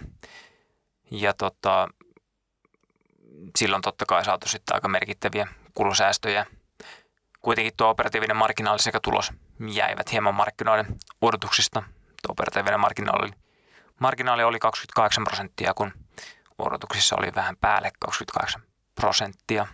[1.12, 1.88] ja tota,
[3.58, 6.46] silloin totta kai saatu sitten aika merkittäviä kulusäästöjä.
[7.42, 9.32] Kuitenkin tuo operatiivinen marginaali sekä tulos
[9.70, 10.86] jäivät hieman markkinoiden
[11.22, 11.84] odotuksista.
[12.24, 13.32] Tuo operatiivinen marginaali,
[14.00, 15.92] marginaali oli 28 prosenttia, kun
[16.58, 18.62] odotuksissa oli vähän päälle 28
[18.96, 19.68] prosenttia.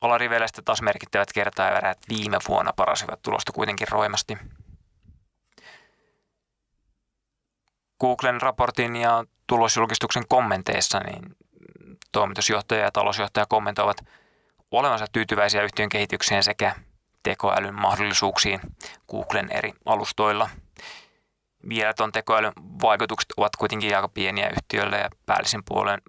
[0.00, 4.38] Alariveleistä taas merkittävät kertaeväärät viime vuonna parasivat tulosta kuitenkin roimasti.
[8.00, 11.36] Googlen raportin ja tulosjulkistuksen kommenteissa niin
[12.12, 13.96] toimitusjohtaja ja talousjohtaja kommentoivat
[14.70, 16.74] olevansa tyytyväisiä yhtiön kehitykseen sekä
[17.22, 18.60] tekoälyn mahdollisuuksiin
[19.10, 20.50] Googlen eri alustoilla.
[21.68, 26.02] Vielä tuon tekoälyn vaikutukset ovat kuitenkin aika pieniä yhtiöille ja päällisin puolen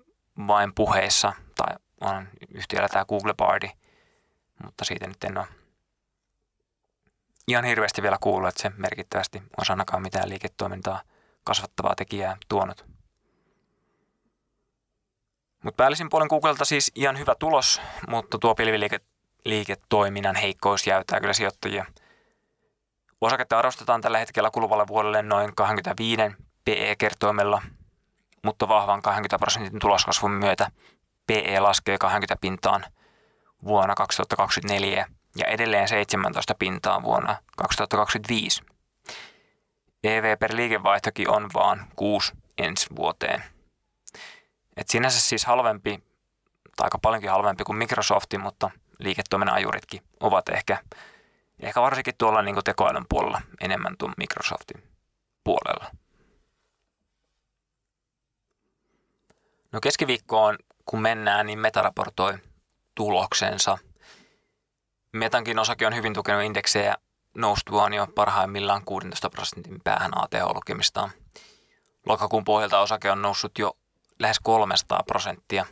[0.47, 3.71] vain puheissa, tai on yhtiöllä tämä Google Bardi,
[4.63, 5.47] mutta siitä nyt en ole
[7.47, 11.01] ihan hirveästi vielä kuullut, että se merkittävästi osanakaan mitään liiketoimintaa
[11.43, 12.98] kasvattavaa tekijää tuonut.
[15.63, 21.85] Mutta päällisin puolen Googlelta siis ihan hyvä tulos, mutta tuo pilviliiketoiminnan heikkous jäytää kyllä sijoittajia.
[23.21, 26.21] Osaketta arvostetaan tällä hetkellä kuluvalle vuodelle noin 25
[26.65, 27.61] PE-kertoimella,
[28.43, 30.71] mutta vahvan 20 prosentin tuloskasvun myötä
[31.27, 32.85] PE laskee 20 pintaan
[33.63, 38.61] vuonna 2024 ja edelleen 17 pintaan vuonna 2025.
[40.03, 43.58] EV per liikevaihtokin on vaan 6 ensi vuoteen.
[44.79, 46.03] Et sinänsä siis halvempi,
[46.75, 50.77] tai aika paljonkin halvempi kuin Microsofti, mutta liiketoiminnan ajuritkin ovat ehkä,
[51.59, 54.83] ehkä varsinkin tuolla niin tekoälyn puolella enemmän tuon Microsoftin
[55.43, 55.91] puolella.
[59.71, 62.37] No keskiviikkoon, kun mennään, niin Meta raportoi
[62.95, 63.77] tuloksensa.
[65.13, 66.95] Metankin osake on hyvin tukenut indeksejä
[67.37, 71.11] noustuaan jo parhaimmillaan 16 prosentin päähän ATH-lukemistaan.
[72.05, 73.77] Lokakuun pohjalta osake on noussut jo
[74.19, 75.65] lähes 300 prosenttia.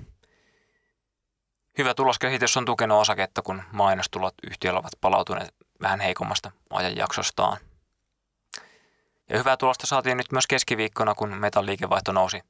[1.78, 7.58] Hyvä tuloskehitys on tukenut osaketta, kun mainostulot yhtiöllä ovat palautuneet vähän heikommasta ajanjaksostaan.
[9.30, 12.42] Ja hyvää tulosta saatiin nyt myös keskiviikkona, kun metan liikevaihto nousi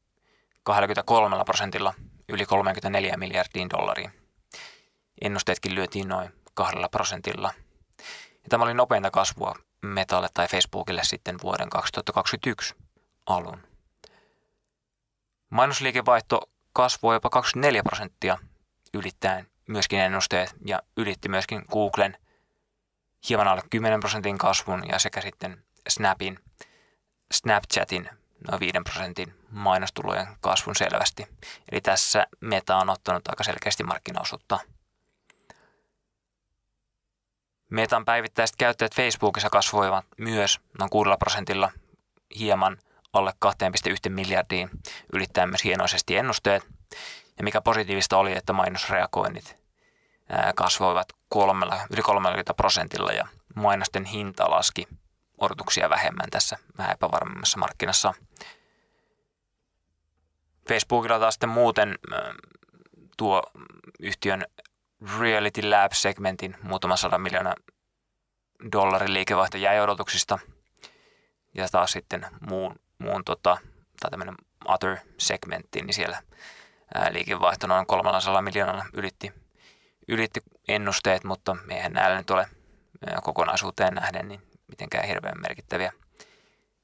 [0.63, 1.93] 23 prosentilla
[2.29, 4.11] yli 34 miljardiin dollariin.
[5.21, 7.53] Ennusteetkin lyötiin noin kahdella prosentilla.
[8.33, 12.75] Ja tämä oli nopeinta kasvua Metalle tai Facebookille sitten vuoden 2021
[13.25, 13.66] alun.
[15.49, 16.41] Mainosliikevaihto
[16.73, 18.37] kasvoi jopa 24 prosenttia
[18.93, 22.17] ylittäen myöskin ennusteet ja ylitti myöskin Googlen
[23.29, 26.39] hieman alle 10 prosentin kasvun ja sekä sitten Snapin,
[27.31, 28.09] Snapchatin
[28.47, 31.27] noin 5 prosentin mainostulojen kasvun selvästi.
[31.71, 34.59] Eli tässä Meta on ottanut aika selkeästi markkinaosuutta.
[37.69, 41.71] Metan päivittäiset käyttäjät Facebookissa kasvoivat myös noin 6 prosentilla
[42.39, 42.77] hieman
[43.13, 44.69] alle 2,1 miljardiin
[45.13, 46.63] ylittäen myös hienoisesti ennusteet.
[47.37, 49.57] Ja mikä positiivista oli, että mainosreagoinnit
[50.55, 54.87] kasvoivat kolmella, yli 30 prosentilla ja mainosten hinta laski
[55.37, 58.13] odotuksia vähemmän tässä vähän epävarmemmassa markkinassa.
[60.67, 61.95] Facebookilla taas sitten muuten
[63.17, 63.43] tuo
[63.99, 64.45] yhtiön
[65.19, 67.55] Reality Lab-segmentin muutama sadan miljoona
[68.71, 70.39] dollarin liikevaihto jäi odotuksista.
[71.53, 73.57] Ja taas sitten muun muun tota,
[73.99, 76.21] tai tämmöinen other segmentti, niin siellä
[76.95, 79.33] ää, liikevaihto noin 300 miljoonalla ylitti,
[80.07, 82.49] ylitti ennusteet, mutta eihän näillä nyt ole
[83.09, 85.91] ää, kokonaisuuteen nähden niin mitenkään hirveän merkittäviä,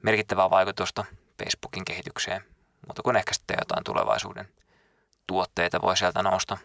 [0.03, 1.05] merkittävää vaikutusta
[1.43, 2.43] Facebookin kehitykseen,
[2.87, 4.47] mutta kun ehkä sitten jotain tulevaisuuden
[5.27, 6.57] tuotteita voi sieltä nousta.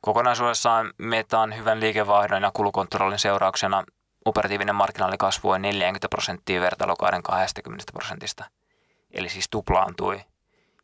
[0.00, 3.84] Kokonaisuudessaan Metan hyvän liikevaihdon ja kulukontrollin seurauksena
[4.24, 8.44] operatiivinen markkinaali kasvoi 40 prosenttia vertailukauden 20 prosentista,
[9.10, 10.20] eli siis tuplaantui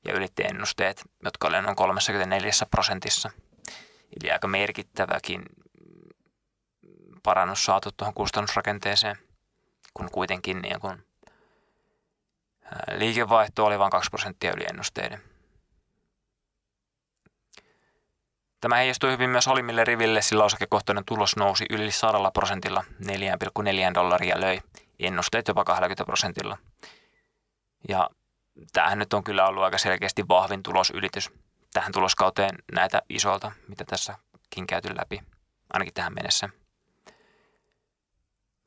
[0.05, 3.31] ja ylitti ennusteet, jotka olivat noin 34 prosentissa.
[4.21, 5.45] Eli aika merkittäväkin
[7.23, 9.17] parannus saatu tuohon kustannusrakenteeseen,
[9.95, 11.07] kun kuitenkin niin kun
[12.97, 15.36] Liikevaihto oli vain 2 prosenttia yli ennusteiden.
[18.67, 23.11] Tämä heijastui hyvin myös alimmille riville, sillä osakekohtainen tulos nousi yli 100 prosentilla 4,4
[23.95, 24.61] dollaria löi
[24.99, 26.59] ennusteet jopa 20 prosentilla.
[27.89, 28.11] Ja
[28.73, 31.31] tämähän nyt on kyllä ollut aika selkeästi vahvin tulosylitys
[31.73, 35.21] tähän tuloskauteen näitä isolta, mitä tässäkin käyty läpi,
[35.73, 36.49] ainakin tähän mennessä.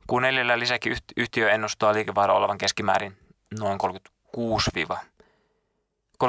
[0.08, 3.18] Kun neljällä lisäksi yhtiö ennustaa liikevaihdon olevan keskimäärin
[3.60, 4.72] noin 36
[6.20, 6.24] 36,5-40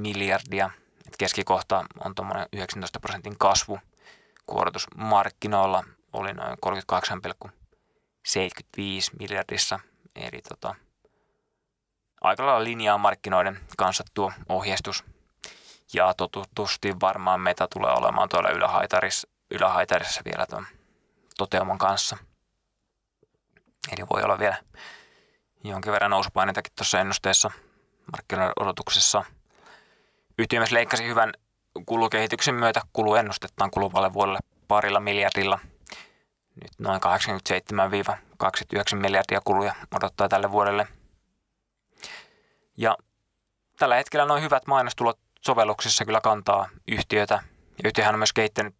[0.00, 0.70] miljardia.
[1.10, 3.78] Et keskikohta on tuommoinen 19 prosentin kasvu.
[4.46, 6.70] Kuorotus markkinoilla oli noin 38,75
[9.18, 9.80] miljardissa.
[10.16, 10.74] Eli tota,
[12.20, 15.04] aika lailla linjaa markkinoiden kanssa tuo ohjeistus.
[15.92, 20.66] Ja totutusti varmaan meta tulee olemaan tuolla ylähaitarissa, ylähaitarissa vielä tuon
[21.36, 22.16] toteuman kanssa.
[23.92, 24.56] Eli voi olla vielä
[25.64, 27.50] jonkin verran nousupaineitakin tuossa ennusteessa
[28.12, 29.24] markkinoiden odotuksessa.
[30.40, 31.32] Yhtiö myös leikkasi hyvän
[31.86, 35.58] kulukehityksen myötä kuluennustettaan kuluvalle vuodelle parilla miljardilla.
[36.62, 37.00] Nyt noin
[38.94, 40.86] 87-29 miljardia kuluja odottaa tälle vuodelle.
[42.76, 42.96] Ja
[43.78, 47.34] tällä hetkellä noin hyvät mainostulot sovelluksissa kyllä kantaa yhtiötä.
[47.70, 48.74] Ja yhtiöhän on myös kehittänyt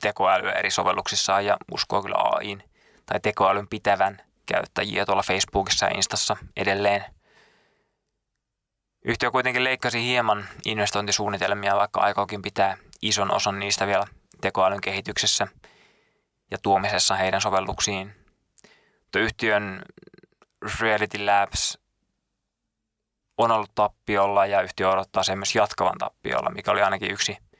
[0.00, 2.62] tekoälyä eri sovelluksissaan ja uskoo kyllä AIin
[3.06, 7.04] tai tekoälyn pitävän käyttäjiä tuolla Facebookissa ja Instassa edelleen.
[9.04, 14.06] Yhtiö kuitenkin leikkasi hieman investointisuunnitelmia, vaikka aikookin pitää ison osan niistä vielä
[14.40, 15.46] tekoälyn kehityksessä
[16.50, 18.14] ja tuomisessa heidän sovelluksiin.
[19.12, 19.82] Tuo yhtiön
[20.80, 21.78] Reality Labs
[23.38, 27.36] on ollut tappiolla ja yhtiö odottaa sen myös jatkavan tappiolla, mikä oli ainakin yksi–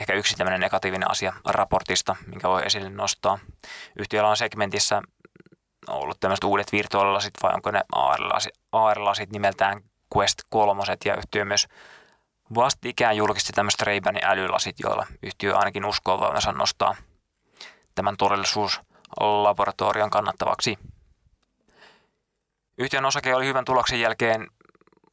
[0.00, 3.38] ehkä yksi tämmöinen negatiivinen asia raportista, minkä voi esille nostaa.
[3.98, 5.02] Yhtiöllä on segmentissä
[5.88, 9.80] ollut tämmöiset uudet virtuaalilasit vai onko ne AR-lasit, AR-lasit nimeltään
[10.16, 11.68] Quest 3 ja yhtiö myös
[12.54, 16.96] vastikään julkisti tämmöiset ray älylasit, joilla yhtiö ainakin uskoo voimansa nostaa
[17.94, 20.78] tämän todellisuuslaboratorion kannattavaksi.
[22.78, 24.46] Yhtiön osake oli hyvän tuloksen jälkeen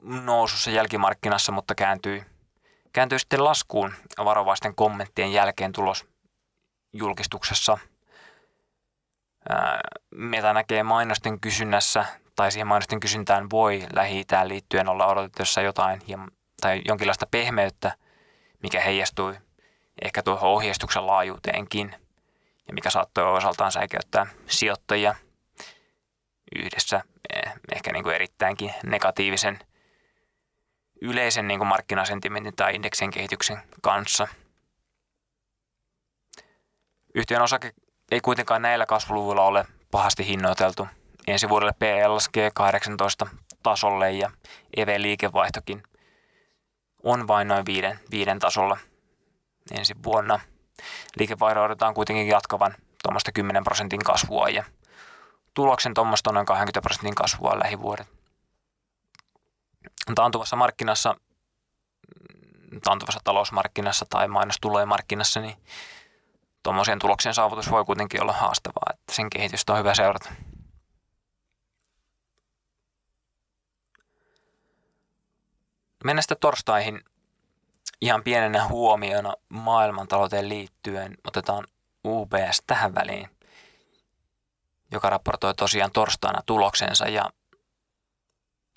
[0.01, 2.23] nousussa jälkimarkkinassa, mutta kääntyi
[2.93, 3.93] kääntyi sitten laskuun
[4.25, 6.05] varovaisten kommenttien jälkeen tulos
[6.93, 7.77] julkistuksessa.
[10.11, 12.05] Meta näkee mainosten kysynnässä
[12.37, 16.01] tai siihen mainosten kysyntään voi lähi liittyen olla odotettavissa jotain
[16.61, 17.95] tai jonkinlaista pehmeyttä,
[18.63, 19.37] mikä heijastui
[20.01, 21.95] ehkä tuohon ohjeistuksen laajuuteenkin
[22.67, 25.15] ja mikä saattoi osaltaan säikäyttää sijoittajia
[26.55, 27.01] yhdessä
[27.33, 29.59] eh, ehkä niin kuin erittäinkin negatiivisen
[31.01, 34.27] yleisen niin kuin markkinasentimentin tai indeksin kehityksen kanssa.
[37.15, 37.73] Yhtiön osake
[38.11, 40.87] ei kuitenkaan näillä kasvuluvuilla ole pahasti hinnoiteltu.
[41.27, 43.27] Ensi vuodelle PL laskee 18
[43.63, 44.31] tasolle ja
[44.77, 45.83] EV-liikevaihtokin
[47.03, 48.77] on vain noin viiden, viiden tasolla
[49.71, 50.39] ensi vuonna.
[51.17, 54.63] Liikevaihdon odotetaan kuitenkin jatkavan tuommoista 10 prosentin kasvua ja
[55.53, 58.07] tuloksen tuommoista noin 20 prosentin kasvua lähivuodet
[60.15, 61.15] taantuvassa markkinassa,
[62.83, 65.55] taantuvassa talousmarkkinassa tai mainostulojen markkinassa, niin
[66.63, 70.29] tuommoisen tuloksen saavutus voi kuitenkin olla haastavaa, että sen kehitystä on hyvä seurata.
[76.03, 77.01] Mennään sitten torstaihin
[78.01, 81.17] ihan pienenä huomiona maailmantalouteen liittyen.
[81.27, 81.67] Otetaan
[82.05, 83.29] UBS tähän väliin,
[84.91, 87.29] joka raportoi tosiaan torstaina tuloksensa ja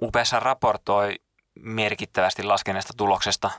[0.02, 1.14] UPS raportoi
[1.54, 3.50] merkittävästi laskeneesta tuloksesta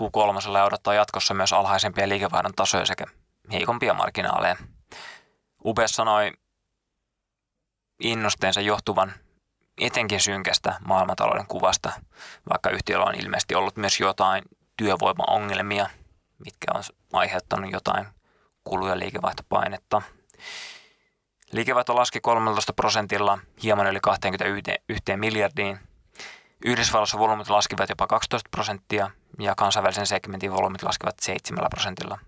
[0.00, 3.04] Q3 ja odottaa jatkossa myös alhaisempia liikevaihdon tasoja sekä
[3.52, 4.56] heikompia marginaaleja.
[5.64, 6.32] UPS sanoi
[8.00, 9.12] innosteensa johtuvan
[9.78, 11.92] etenkin synkästä maailmantalouden kuvasta,
[12.50, 14.44] vaikka yhtiöllä on ilmeisesti ollut myös jotain
[14.76, 15.90] työvoimaongelmia,
[16.38, 16.82] mitkä on
[17.12, 18.06] aiheuttanut jotain
[18.64, 20.02] kulu- ja liikevaihtopainetta.
[21.52, 25.78] Liikevaihto laski 13 prosentilla hieman yli 21 miljardiin.
[26.64, 32.18] Yhdysvalloissa volyymit laskivat jopa 12 prosenttia ja kansainvälisen segmentin volyymit laskivat 7 prosentilla.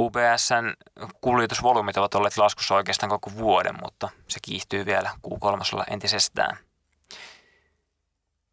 [0.00, 0.72] UBSn
[1.20, 6.56] kuljetusvolyymit ovat olleet laskussa oikeastaan koko vuoden, mutta se kiihtyy vielä Q3 entisestään.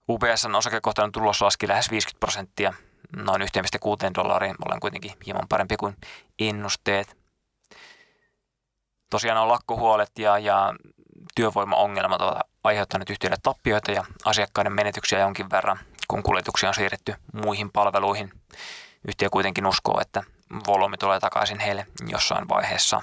[0.09, 2.73] UBSn osakekohtainen tulos laski lähes 50 prosenttia,
[3.15, 3.47] noin 1,6
[4.15, 5.97] dollariin, olen kuitenkin hieman parempi kuin
[6.39, 7.21] ennusteet
[9.11, 10.73] tosiaan on lakkohuolet ja, ja
[11.35, 17.71] työvoimaongelmat ovat aiheuttaneet yhtiöille tappioita ja asiakkaiden menetyksiä jonkin verran, kun kuljetuksia on siirretty muihin
[17.71, 18.31] palveluihin.
[19.07, 20.23] Yhtiö kuitenkin uskoo, että
[20.67, 23.01] volyymi tulee takaisin heille jossain vaiheessa.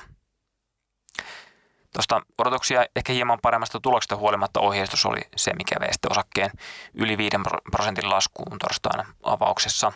[1.92, 6.50] Tuosta odotuksia ehkä hieman paremmasta tuloksesta huolimatta ohjeistus oli se, mikä vei sitten osakkeen
[6.94, 7.36] yli 5
[7.70, 9.92] prosentin laskuun torstaina avauksessa.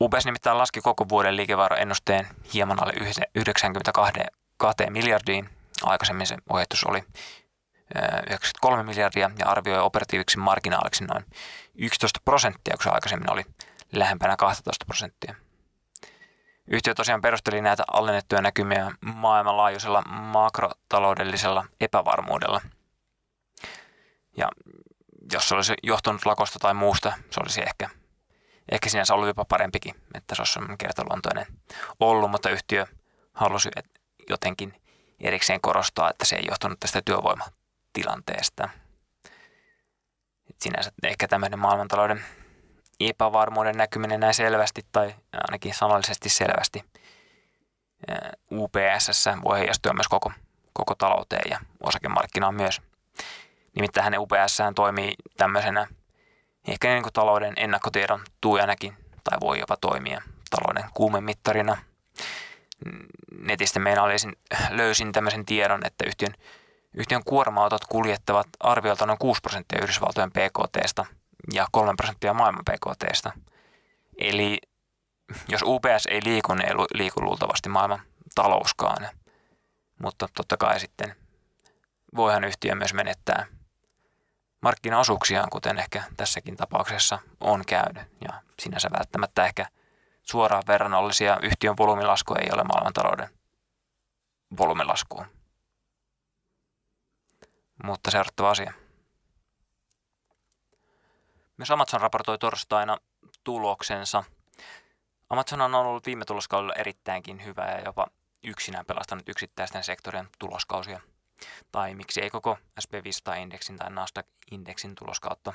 [0.00, 1.78] UBS nimittäin laski koko vuoden liikevairon
[2.54, 2.92] hieman alle
[3.34, 5.50] 92 miljardiin.
[5.82, 6.98] Aikaisemmin se ohjeistus oli
[8.26, 11.24] 93 miljardia ja arvioi operatiiviksi marginaaliksi noin
[11.74, 13.42] 11 prosenttia, kun se aikaisemmin oli
[13.92, 15.34] lähempänä 12 prosenttia.
[16.68, 22.60] Yhtiö tosiaan perusteli näitä alennettuja näkymiä maailmanlaajuisella makrotaloudellisella epävarmuudella.
[24.36, 24.48] Ja
[25.32, 27.90] jos se olisi johtunut lakosta tai muusta, se olisi ehkä,
[28.72, 31.46] ehkä sinänsä ollut jopa parempikin, että se olisi kertaluontoinen
[32.00, 32.86] ollut, mutta yhtiö
[33.32, 33.68] halusi
[34.28, 34.82] jotenkin
[35.20, 38.68] erikseen korostaa, että se ei johtunut tästä työvoimatilanteesta.
[40.50, 42.24] Et sinänsä ehkä tämmöinen maailmantalouden
[43.00, 46.84] epävarmuuden näkyminen näin selvästi tai ainakin sanallisesti selvästi
[48.52, 50.32] UPSS voi heijastua myös koko,
[50.72, 52.82] koko talouteen ja osakemarkkinaan myös.
[53.74, 55.86] Nimittäin hänen UPS toimii tämmöisenä
[56.68, 61.76] ehkä niin kuin talouden ennakkotiedon tuojanakin tai voi jopa toimia talouden kuumemittarina.
[63.40, 64.36] Netistä meinaalisin
[64.70, 66.34] löysin tämmöisen tiedon, että yhtiön,
[66.94, 71.06] yhtiön kuorma-autot kuljettavat arviolta noin 6 prosenttia Yhdysvaltojen PKTstä–
[71.52, 73.32] ja 3 prosenttia maailman PKTstä.
[74.18, 74.58] Eli
[75.48, 78.02] jos UPS ei liiku, niin ei liiku luultavasti maailman
[78.34, 79.08] talouskaan.
[80.02, 81.16] Mutta totta kai sitten
[82.16, 83.46] voihan yhtiö myös menettää
[84.62, 88.02] markkinaosuuksiaan, kuten ehkä tässäkin tapauksessa on käynyt.
[88.20, 89.66] Ja sinänsä välttämättä ehkä
[90.22, 93.28] suoraan verrannollisia yhtiön volyymilasku ei ole maailmantalouden
[94.58, 95.26] volyymilaskuun.
[97.84, 98.72] Mutta seurattava asia.
[101.56, 102.98] Myös Amazon raportoi torstaina
[103.44, 104.24] tuloksensa.
[105.30, 108.06] Amazon on ollut viime tuloskaudella erittäinkin hyvä ja jopa
[108.44, 111.00] yksinään pelastanut yksittäisten sektorien tuloskausia.
[111.72, 115.52] Tai miksi ei koko SP500-indeksin tai Nasdaq-indeksin tuloskautta.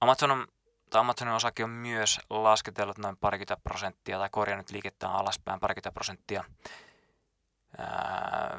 [0.00, 0.46] Amazon on,
[0.90, 6.44] tai Amazonin osake on myös lasketellut noin parikymmentä prosenttia tai korjannut liikettään alaspäin parikymmentä prosenttia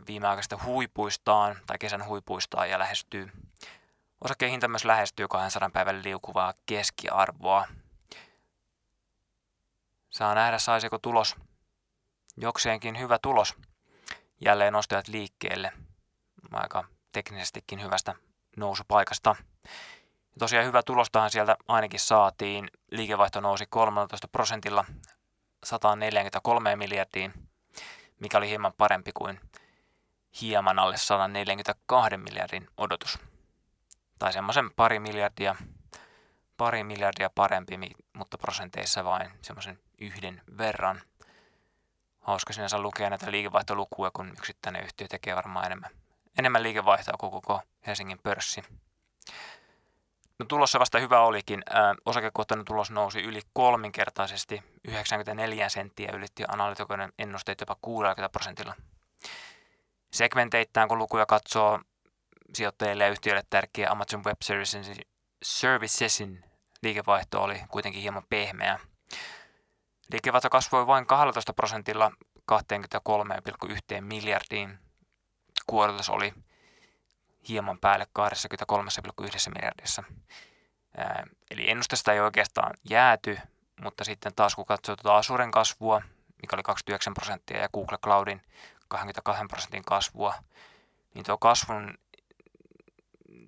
[0.07, 3.31] viimeaikaisista huipuistaan tai kesän huipuistaan ja lähestyy
[4.25, 7.67] Osakkeen hinta myös lähestyy 200 päivän liukuvaa keskiarvoa.
[10.09, 11.35] Saa nähdä, saisiko tulos
[12.37, 13.55] jokseenkin hyvä tulos.
[14.41, 15.71] Jälleen nostajat liikkeelle
[16.51, 18.15] aika teknisestikin hyvästä
[18.57, 19.35] nousupaikasta.
[19.63, 22.71] Ja tosiaan hyvä tulostahan sieltä ainakin saatiin.
[22.91, 24.85] Liikevaihto nousi 13 prosentilla
[25.63, 27.33] 143 miljardiin,
[28.19, 29.39] mikä oli hieman parempi kuin
[30.41, 33.19] hieman alle 142 miljardin odotus
[34.19, 35.55] tai semmoisen pari miljardia,
[36.57, 37.79] pari miljardia parempi,
[38.13, 41.01] mutta prosenteissa vain semmoisen yhden verran.
[42.19, 45.91] Hauska sinänsä lukea näitä liikevaihtolukuja, kun yksittäinen yhtiö tekee varmaan enemmän,
[46.37, 48.63] enemmän liikevaihtoa kuin koko Helsingin pörssi.
[50.39, 51.63] No tulossa vasta hyvä olikin.
[51.69, 58.75] Ää, osakekohtainen tulos nousi yli kolminkertaisesti, 94 senttiä ylitti analytikoiden ennusteet jopa 60 prosentilla.
[60.11, 61.79] Segmenteittäin kun lukuja katsoo,
[62.53, 64.37] sijoittajille ja yhtiöille tärkeä Amazon Web
[65.43, 66.45] Servicesin
[66.81, 68.79] liikevaihto oli kuitenkin hieman pehmeä.
[70.11, 72.11] Liikevaihto kasvoi vain 12 prosentilla
[72.51, 74.79] 23,1 miljardiin.
[75.67, 76.33] Kuoritus oli
[77.49, 78.07] hieman päälle
[79.23, 80.03] 23,1 miljardissa.
[81.51, 83.37] Eli ennustesta ei oikeastaan jääty,
[83.81, 86.01] mutta sitten taas kun katsoo tuota Azuren kasvua,
[86.41, 88.41] mikä oli 29 prosenttia, ja Google Cloudin
[88.87, 90.33] 22 prosentin kasvua,
[91.13, 91.97] niin tuo kasvun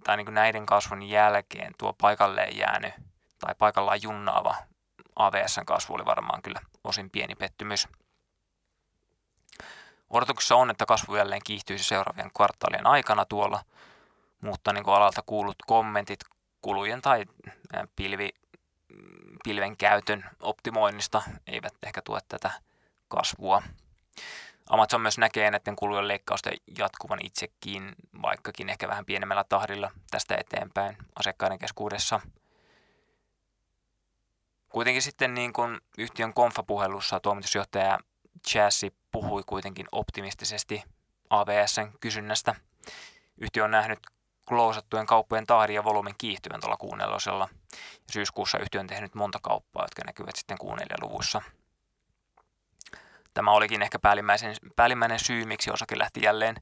[0.07, 2.93] tai niin kuin näiden kasvun jälkeen tuo paikalleen jäänyt
[3.39, 4.55] tai paikallaan junnaava
[5.15, 7.87] AVSn kasvu oli varmaan kyllä osin pieni pettymys.
[10.09, 13.63] Odotuksessa on, että kasvu jälleen kiihtyisi seuraavien kvartaalien aikana tuolla,
[14.41, 16.19] mutta niin kuin alalta kuulut kommentit
[16.61, 17.25] kulujen tai
[17.95, 18.29] pilvi,
[19.43, 22.51] pilven käytön optimoinnista eivät ehkä tue tätä
[23.07, 23.61] kasvua.
[24.69, 30.97] Amazon myös näkee näiden kulujen leikkausten jatkuvan itsekin, vaikkakin ehkä vähän pienemmällä tahdilla tästä eteenpäin
[31.19, 32.19] asiakkaiden keskuudessa.
[34.69, 37.99] Kuitenkin sitten niin kuin yhtiön konfapuhelussa toimitusjohtaja
[38.47, 40.83] Chassi puhui kuitenkin optimistisesti
[41.29, 42.55] AVSn kysynnästä.
[43.37, 43.99] Yhtiö on nähnyt
[44.47, 47.49] klousattujen kauppojen tahdin ja volyymin kiihtyvän tuolla kuunnellosella.
[48.11, 51.41] Syyskuussa yhtiö on tehnyt monta kauppaa, jotka näkyvät sitten kuunnelijaluvuissa.
[53.37, 56.55] Tämä olikin ehkä päällimmäisen, päällimmäinen syy, miksi osake lähti jälleen,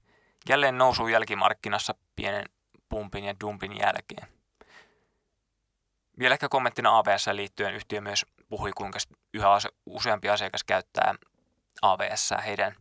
[0.49, 2.45] jälleen nousuun jälkimarkkinassa pienen
[2.89, 4.27] pumpin ja dumpin jälkeen.
[6.19, 8.99] Vielä ehkä kommenttina AVS liittyen yhtiö myös puhui, kuinka
[9.33, 9.47] yhä
[9.85, 11.15] useampi asiakas käyttää
[11.81, 12.75] AVS heidän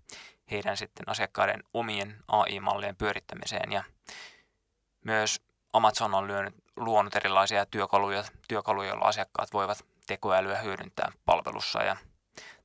[0.50, 3.72] heidän sitten asiakkaiden omien AI-mallien pyörittämiseen.
[3.72, 3.84] Ja
[5.04, 5.42] myös
[5.72, 11.96] Amazon on lyönyt, luonut erilaisia työkaluja, työkaluja, joilla asiakkaat voivat tekoälyä hyödyntää palvelussa ja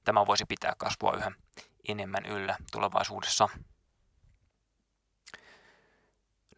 [0.10, 1.32] tämä voisi pitää kasvua yhä
[1.90, 3.50] enemmän yllä tulevaisuudessa.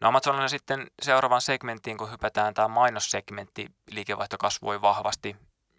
[0.00, 5.36] No Amazonilla sitten seuraavan segmenttiin, kun hypätään tämä mainossegmentti, liikevaihto kasvoi vahvasti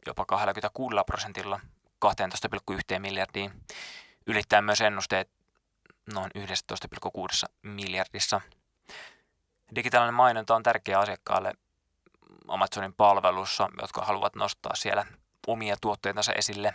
[0.07, 1.59] jopa 26 prosentilla
[2.05, 3.51] 12,1 miljardiin,
[4.27, 5.29] ylittää myös ennusteet
[6.13, 8.41] noin 11,6 miljardissa.
[9.75, 11.53] Digitaalinen mainonta on tärkeä asiakkaalle
[12.47, 15.05] Amazonin palvelussa, jotka haluavat nostaa siellä
[15.47, 16.73] omia tuotteitansa esille.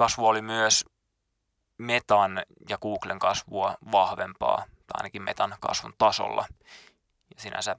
[0.00, 0.84] Kasvu oli myös
[1.78, 6.46] Metan ja Googlen kasvua vahvempaa, tai ainakin Metan kasvun tasolla.
[7.34, 7.76] Ja sinänsä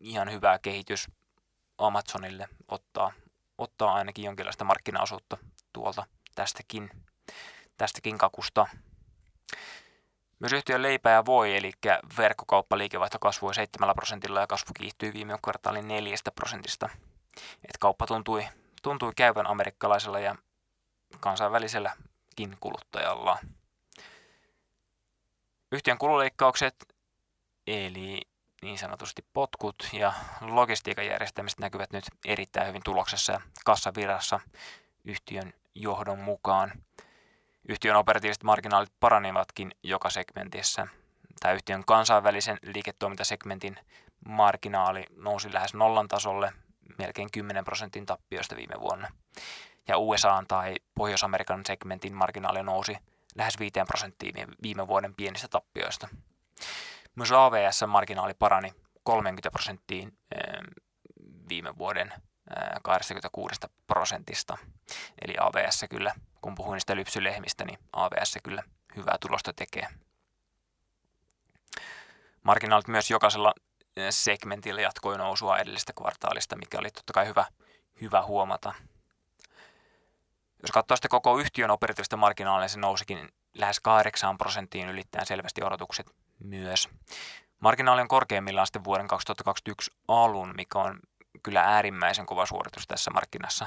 [0.00, 1.08] ihan hyvä kehitys
[1.78, 3.12] Amazonille ottaa,
[3.58, 5.36] ottaa ainakin jonkinlaista markkinaosuutta
[5.72, 6.90] tuolta tästäkin,
[7.76, 8.66] tästäkin kakusta.
[10.38, 11.72] Myös yhtiön leipä ja voi, eli
[12.18, 16.88] verkkokauppaliikevaihto kasvoi 7 prosentilla ja kasvu kiihtyi viime kvartaalin 4 prosentista.
[17.64, 18.48] Et kauppa tuntui,
[18.82, 20.36] tuntui käyvän amerikkalaisella ja
[21.20, 23.38] kansainväliselläkin kuluttajalla.
[25.72, 26.94] Yhtiön kululeikkaukset,
[27.66, 28.22] eli
[28.62, 34.40] niin sanotusti potkut ja logistiikan järjestämiset näkyvät nyt erittäin hyvin tuloksessa ja kassavirassa
[35.04, 36.72] yhtiön johdon mukaan.
[37.68, 40.86] Yhtiön operatiiviset marginaalit paranivatkin joka segmentissä.
[41.40, 43.76] Tämä yhtiön kansainvälisen liiketoimintasegmentin
[44.26, 46.52] marginaali nousi lähes nollan tasolle
[46.98, 49.08] melkein 10 prosentin tappioista viime vuonna.
[49.88, 52.96] Ja USA tai Pohjois-Amerikan segmentin marginaali nousi
[53.34, 56.08] lähes 5 prosenttiin viime vuoden pienistä tappioista.
[57.14, 60.18] Myös AVS-marginaali parani 30 prosenttiin
[61.48, 62.12] viime vuoden
[62.82, 63.54] 26
[63.86, 64.58] prosentista.
[65.22, 68.62] Eli AVS kyllä, kun puhuin niistä lypsylehmistä, niin AVS kyllä
[68.96, 69.88] hyvää tulosta tekee.
[72.42, 73.54] Marginaalit myös jokaisella
[74.10, 77.44] segmentillä jatkoi nousua edellisestä kvartaalista, mikä oli totta kai hyvä,
[78.00, 78.74] hyvä huomata.
[80.62, 86.14] Jos katsoo sitten koko yhtiön operatiivista marginaalia, se nousikin lähes 8 prosenttiin ylittäen selvästi odotukset
[86.38, 86.88] myös.
[87.60, 91.00] Marginaali on korkeimmillaan sitten vuoden 2021 alun, mikä on
[91.42, 93.66] kyllä äärimmäisen kova suoritus tässä markkinassa.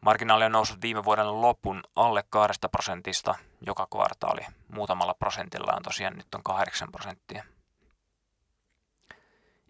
[0.00, 4.46] Marginaali on noussut viime vuoden lopun alle 2 prosentista joka kvartaali.
[4.68, 7.44] Muutamalla prosentilla on tosiaan nyt on 8 prosenttia.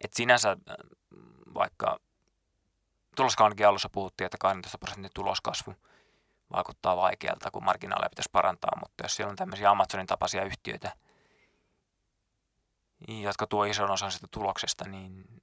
[0.01, 0.57] Et sinänsä
[1.55, 1.99] vaikka
[3.16, 5.74] tuloskaudenkin alussa puhuttiin, että 12 prosentin tuloskasvu
[6.53, 10.92] vaikuttaa vaikealta, kun marginaaleja pitäisi parantaa, mutta jos siellä on tämmöisiä Amazonin tapaisia yhtiöitä,
[13.09, 15.42] jotka tuo ison osan sitä tuloksesta, niin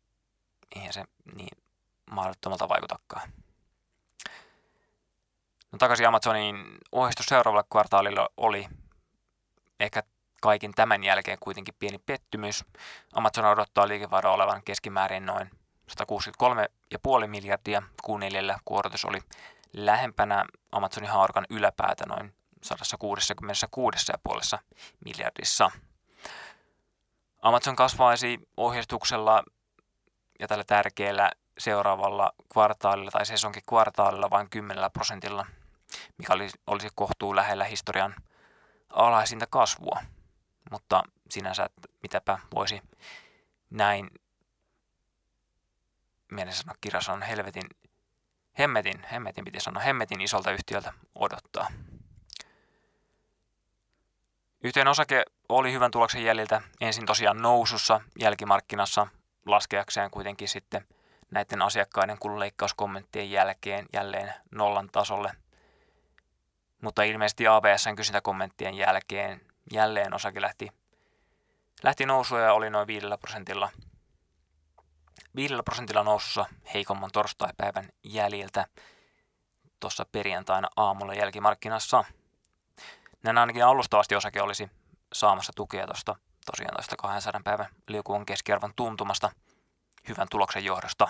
[0.76, 1.04] eihän se
[1.36, 1.58] niin
[2.12, 3.32] mahdottomalta vaikutakaan.
[5.72, 8.68] No takaisin Amazonin ohjeistus seuraavalle kvartaalille oli
[9.80, 10.04] ehkä
[10.42, 12.66] kaikin tämän jälkeen kuitenkin pieni pettymys.
[13.14, 15.52] Amazon odottaa liikevaihdon olevan keskimäärin noin
[15.92, 17.84] 163,5 miljardia.
[18.08, 19.20] Q4 kuorotus oli
[19.74, 22.34] lähempänä Amazonin haarkan yläpäätä noin
[22.66, 24.60] 166,5
[25.06, 25.72] miljardissa.
[27.42, 29.44] Amazon kasvaisi ohjeistuksella
[30.40, 35.46] ja tällä tärkeällä seuraavalla kvartaalilla tai sesonkin kvartaalilla vain 10 prosentilla,
[36.18, 36.34] mikä
[36.68, 38.16] olisi kohtuu lähellä historian
[38.90, 40.02] alhaisinta kasvua.
[40.72, 41.70] Mutta sinänsä,
[42.04, 42.82] mitäpä voisi
[43.70, 44.10] näin,
[46.32, 47.68] mielen sanoa kirjas on helvetin,
[48.62, 51.68] hemmetin, hemmetin piti sanoa, hemmetin isolta yhtiöltä odottaa.
[54.64, 59.08] Yhtiön osake oli hyvän tuloksen jäljiltä ensin tosiaan nousussa jälkimarkkinassa
[59.46, 60.88] laskeakseen kuitenkin sitten
[61.32, 65.32] näiden asiakkaiden kululeikkauskommenttien jälkeen jälleen nollan tasolle.
[66.82, 69.42] Mutta ilmeisesti ABSn kysyntäkommenttien jälkeen
[69.72, 70.68] jälleen osake lähti,
[71.84, 73.70] lähti nousua ja oli noin 5 prosentilla,
[75.36, 78.66] 5 prosentilla nousussa heikomman torstaipäivän jäljiltä
[79.80, 82.04] tuossa perjantaina aamulla jälkimarkkinassa.
[83.24, 84.70] Näin ainakin alustavasti osake olisi
[85.14, 86.16] saamassa tukea tuosta
[86.46, 89.32] tosiaan tuosta 200 päivän liukuun keskiarvon tuntumasta
[90.08, 91.08] hyvän tuloksen johdosta,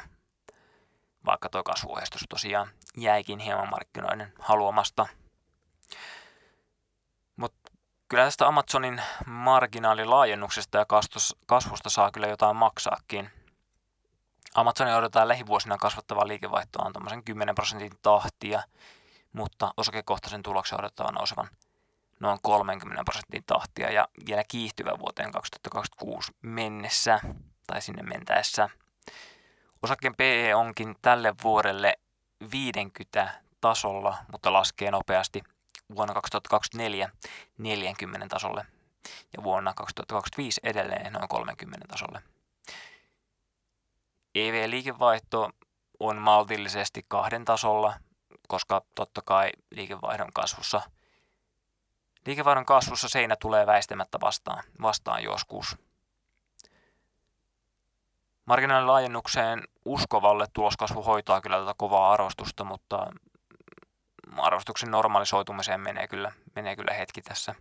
[1.26, 5.08] vaikka tuo kasvuohjeistus tosiaan jäikin hieman markkinoiden haluamasta.
[7.36, 7.72] Mutta
[8.08, 10.86] kyllä tästä Amazonin marginaalilaajennuksesta ja
[11.46, 13.41] kasvusta saa kyllä jotain maksaakin.
[14.56, 18.64] Amazonin odotetaan lähivuosina kasvattavaa liikevaihtoa on 10 prosentin tahtia,
[19.34, 21.48] mutta osakekohtaisen tuloksen odotetaan nousevan
[22.20, 27.20] noin 30 prosentin tahtia ja vielä kiihtyvä vuoteen 2026 mennessä
[27.68, 28.70] tai sinne mentäessä.
[29.84, 32.00] Osakkeen PE onkin tälle vuodelle
[32.52, 33.30] 50
[33.62, 35.44] tasolla, mutta laskee nopeasti
[35.96, 37.10] vuonna 2024
[37.58, 38.66] 40 tasolle
[39.38, 42.22] ja vuonna 2025 edelleen noin 30 tasolle.
[44.36, 45.50] EV-liikevaihto
[46.00, 47.94] on maltillisesti kahden tasolla,
[48.48, 50.82] koska totta kai liikevaihdon kasvussa,
[52.26, 55.78] liikevaihdon kasvussa seinä tulee väistämättä vastaan, vastaan joskus.
[58.46, 63.08] Marginaalilaajennukseen uskovalle tuloskasvu hoitaa kyllä tätä kovaa arvostusta, mutta
[64.38, 67.56] arvostuksen normalisoitumiseen menee kyllä, menee kyllä hetki tässä.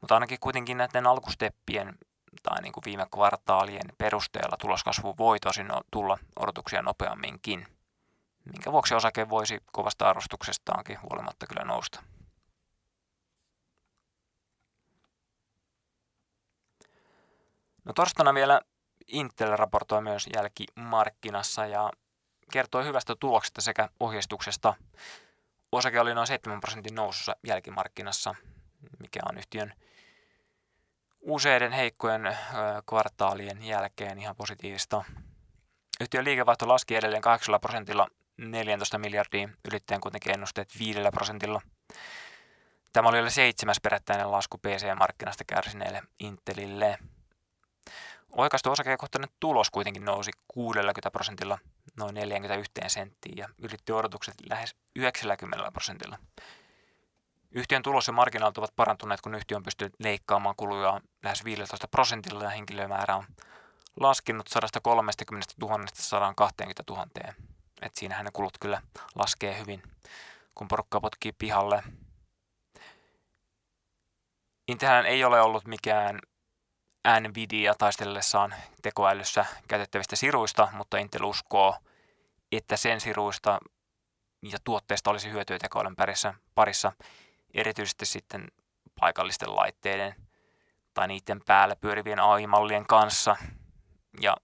[0.00, 1.98] Mutta ainakin kuitenkin näiden alkusteppien
[2.42, 7.66] tai niin kuin viime kvartaalien perusteella tuloskasvu voi tosin tulla odotuksia nopeamminkin,
[8.44, 12.02] minkä vuoksi osake voisi kovasta arvostuksestaankin huolimatta kyllä nousta.
[17.84, 18.60] No torstaina vielä
[19.06, 21.90] Intel raportoi myös jälkimarkkinassa ja
[22.52, 24.74] kertoi hyvästä tuloksesta sekä ohjeistuksesta.
[25.72, 28.34] Osake oli noin 7 prosentin nousussa jälkimarkkinassa,
[28.98, 29.74] mikä on yhtiön
[31.22, 32.36] useiden heikkojen
[32.88, 35.04] kvartaalien jälkeen ihan positiivista.
[36.00, 41.60] Yhtiön liikevaihto laski edelleen 8 prosentilla 14 miljardiin, ylittäen kuitenkin ennusteet 5 prosentilla.
[42.92, 46.98] Tämä oli seitsemäs perättäinen lasku PC-markkinasta kärsineelle Intelille.
[48.30, 51.58] Oikaistu osakekohtainen tulos kuitenkin nousi 60 prosentilla
[51.96, 56.18] noin 41 senttiin ja ylitti odotukset lähes 90 prosentilla.
[57.54, 62.44] Yhtiön tulos ja marginaalit ovat parantuneet, kun yhtiö on pystynyt leikkaamaan kuluja lähes 15 prosentilla
[62.44, 63.24] ja henkilömäärä on
[64.00, 67.06] laskenut 130 000 120 000.
[67.82, 68.82] Et siinähän ne kulut kyllä
[69.14, 69.82] laskee hyvin,
[70.54, 71.82] kun porukka potkii pihalle.
[74.68, 76.18] Intelhän ei ole ollut mikään
[77.20, 81.76] Nvidia taistellessaan tekoälyssä käytettävistä siruista, mutta Intel uskoo,
[82.52, 83.58] että sen siruista
[84.42, 85.96] ja tuotteista olisi hyötyä tekoälyn
[86.54, 86.92] parissa
[87.54, 88.48] erityisesti sitten
[89.00, 90.14] paikallisten laitteiden
[90.94, 93.36] tai niiden päällä pyörivien AI-mallien kanssa.
[94.20, 94.36] Ja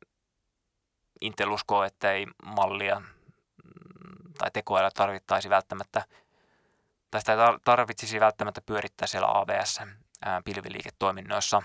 [1.21, 6.05] Intel uskoo, että ei mallia mm, tai tekoälyä tarvittaisi välttämättä,
[7.11, 9.81] tai sitä tarvitsisi välttämättä pyörittää siellä AVS
[10.45, 11.63] pilviliiketoiminnoissa.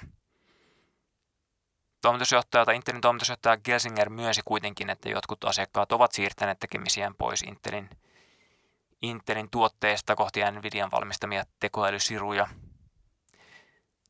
[2.02, 7.90] Toimitusjohtaja tai Intelin toimitusjohtaja Gelsinger myönsi kuitenkin, että jotkut asiakkaat ovat siirtäneet tekemisiään pois Intelin
[9.04, 12.48] Intelin tuotteista kohti Nvidian valmistamia tekoälysiruja.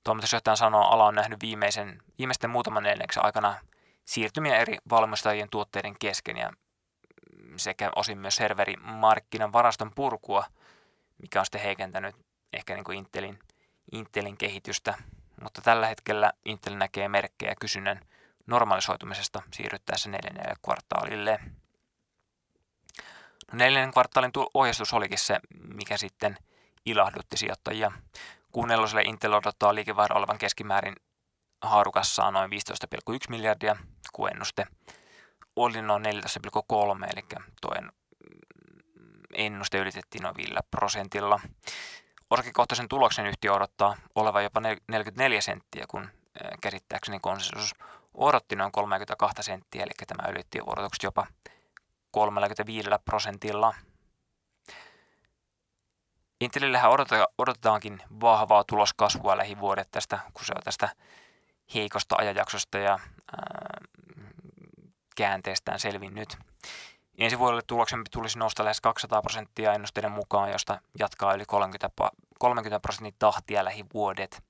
[0.04, 3.56] Toimitusjohtajan sanoo, ala on nähnyt viimeisen, viimeisten muutaman neljänneksen aikana
[4.06, 6.54] siirtymiä eri valmistajien tuotteiden kesken ja
[7.58, 10.46] sekä osin myös serverimarkkinan varaston purkua,
[11.22, 12.16] mikä on sitten heikentänyt
[12.54, 13.40] ehkä niin kuin Intelin,
[13.92, 14.94] Intelin kehitystä.
[15.42, 18.00] Mutta tällä hetkellä Intel näkee merkkejä kysynnän
[18.48, 21.40] normalisoitumisesta siirryttäessä neljännelle kvartaalille.
[23.54, 25.40] Neljännen kvartaalin ohjeistus olikin se,
[25.74, 26.38] mikä sitten
[26.86, 27.92] ilahdutti sijoittajia.
[28.52, 30.96] Kuunnelliselle Intel odottaa liikevaihdon olevan keskimäärin
[31.62, 32.58] haarukassaan noin 15,1
[33.30, 33.76] miljardia,
[34.14, 34.68] kun ennuste
[35.56, 36.10] oli noin 14,3,
[37.14, 37.26] eli
[37.62, 37.92] toinen
[39.34, 41.40] ennuste ylitettiin noin 5 prosentilla.
[42.30, 46.10] Osakekohtaisen tuloksen yhtiö odottaa olevan jopa 44 senttiä, kun
[46.62, 47.76] käsittääkseni konsensus
[48.14, 51.28] odotti noin 32 senttiä, eli tämä ylitti odotukset jopa
[52.14, 53.74] 35 prosentilla.
[56.42, 56.92] Intelillähän
[57.38, 60.90] odotetaankin vahvaa tuloskasvua lähivuodet tästä, kun se on tästä
[61.74, 63.00] heikosta ajanjaksosta ja
[63.38, 63.78] ää,
[65.16, 66.38] käänteestään selvinnyt.
[67.18, 71.90] Ensi vuodelle tuloksen tulisi nousta lähes 200 prosenttia ennusteiden mukaan, josta jatkaa yli 30,
[72.40, 74.44] 30 prosentin tahtia lähivuodet.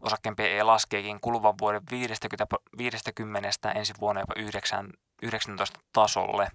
[0.00, 2.46] Osakkeen PE laskeekin kuluvan vuoden 50,
[2.78, 4.92] 50 ensi vuonna jopa 9,
[5.22, 6.50] 19 tasolle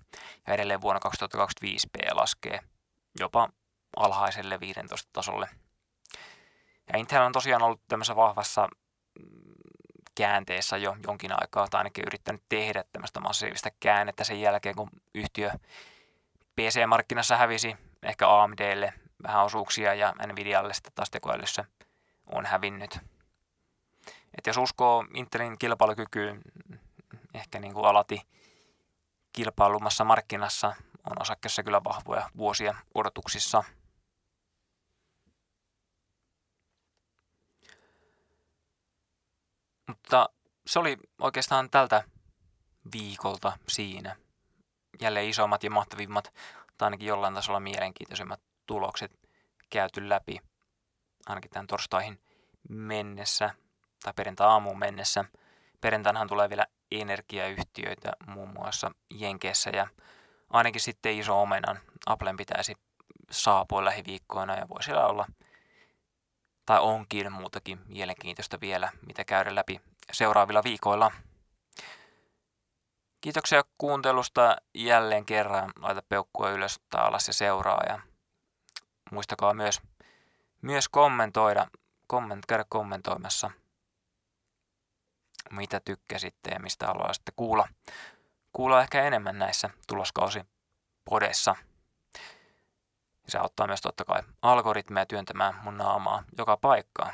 [0.48, 2.60] ja edelleen vuonna 2025 P laskee
[3.20, 3.50] jopa
[3.98, 5.50] alhaiselle 15 tasolle.
[6.94, 8.68] Ja Intel on tosiaan ollut tämmöisessä vahvassa
[9.20, 9.54] mm,
[10.16, 15.52] käänteessä jo jonkin aikaa, tai ainakin yrittänyt tehdä tämmöistä massiivista käännettä sen jälkeen, kun yhtiö
[16.56, 18.94] PC-markkinassa hävisi ehkä AMDlle
[19.24, 21.66] vähän osuuksia ja Nvidialle sitten taas tekoälyssä
[22.28, 23.00] on hävinnyt.
[24.38, 26.42] Et jos uskoo Intelin kilpailukykyyn
[27.34, 28.22] ehkä niin kuin alati
[29.34, 30.76] kilpailumassa markkinassa,
[31.12, 33.64] on osakkeessa kyllä vahvoja vuosia odotuksissa.
[39.88, 40.30] Mutta
[40.68, 42.04] se oli oikeastaan tältä
[42.94, 44.16] viikolta siinä.
[45.02, 46.34] Jälleen isommat ja mahtavimmat,
[46.78, 49.12] tai ainakin jollain tasolla mielenkiintoisemmat tulokset
[49.70, 50.40] käyty läpi,
[51.26, 52.22] ainakin tämän torstaihin
[52.70, 53.50] mennessä
[54.04, 55.26] tai perjantai-aamuun mennessä.
[55.82, 56.66] Perjantainahan tulee vielä
[57.02, 59.88] energiayhtiöitä muun muassa Jenkeissä ja
[60.50, 62.76] ainakin sitten iso omenan Applen pitäisi
[63.32, 65.26] saapua lähiviikkoina ja voi siellä olla
[66.66, 69.82] tai onkin muutakin mielenkiintoista vielä, mitä käydä läpi
[70.12, 71.12] seuraavilla viikoilla.
[73.22, 75.72] Kiitoksia kuuntelusta jälleen kerran.
[75.80, 77.84] Laita peukkua ylös tai alas ja seuraa.
[77.88, 78.00] Ja
[79.12, 79.82] muistakaa myös,
[80.62, 81.68] myös kommentoida,
[82.08, 83.52] komment, käydä kommentoimassa,
[85.54, 87.68] mitä tykkäsitte ja mistä haluaisitte kuulla.
[88.54, 90.42] Kuulla ehkä enemmän näissä tuloskausi
[91.06, 91.56] podessa.
[93.28, 97.14] Se auttaa myös totta kai algoritmeja työntämään mun naamaa joka paikkaan.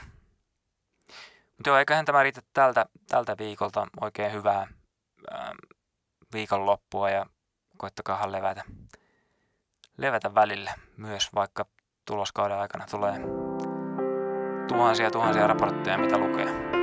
[1.58, 4.68] Mutta joo, eiköhän tämä riitä tältä, tältä viikolta oikein hyvää
[5.34, 5.58] ähm,
[6.34, 7.26] viikonloppua ja
[7.78, 8.64] koittakahan levätä,
[9.98, 11.66] levätä välillä myös, vaikka
[12.06, 13.20] tuloskauden aikana tulee
[14.68, 16.79] tuhansia tuhansia raportteja, mitä lukee.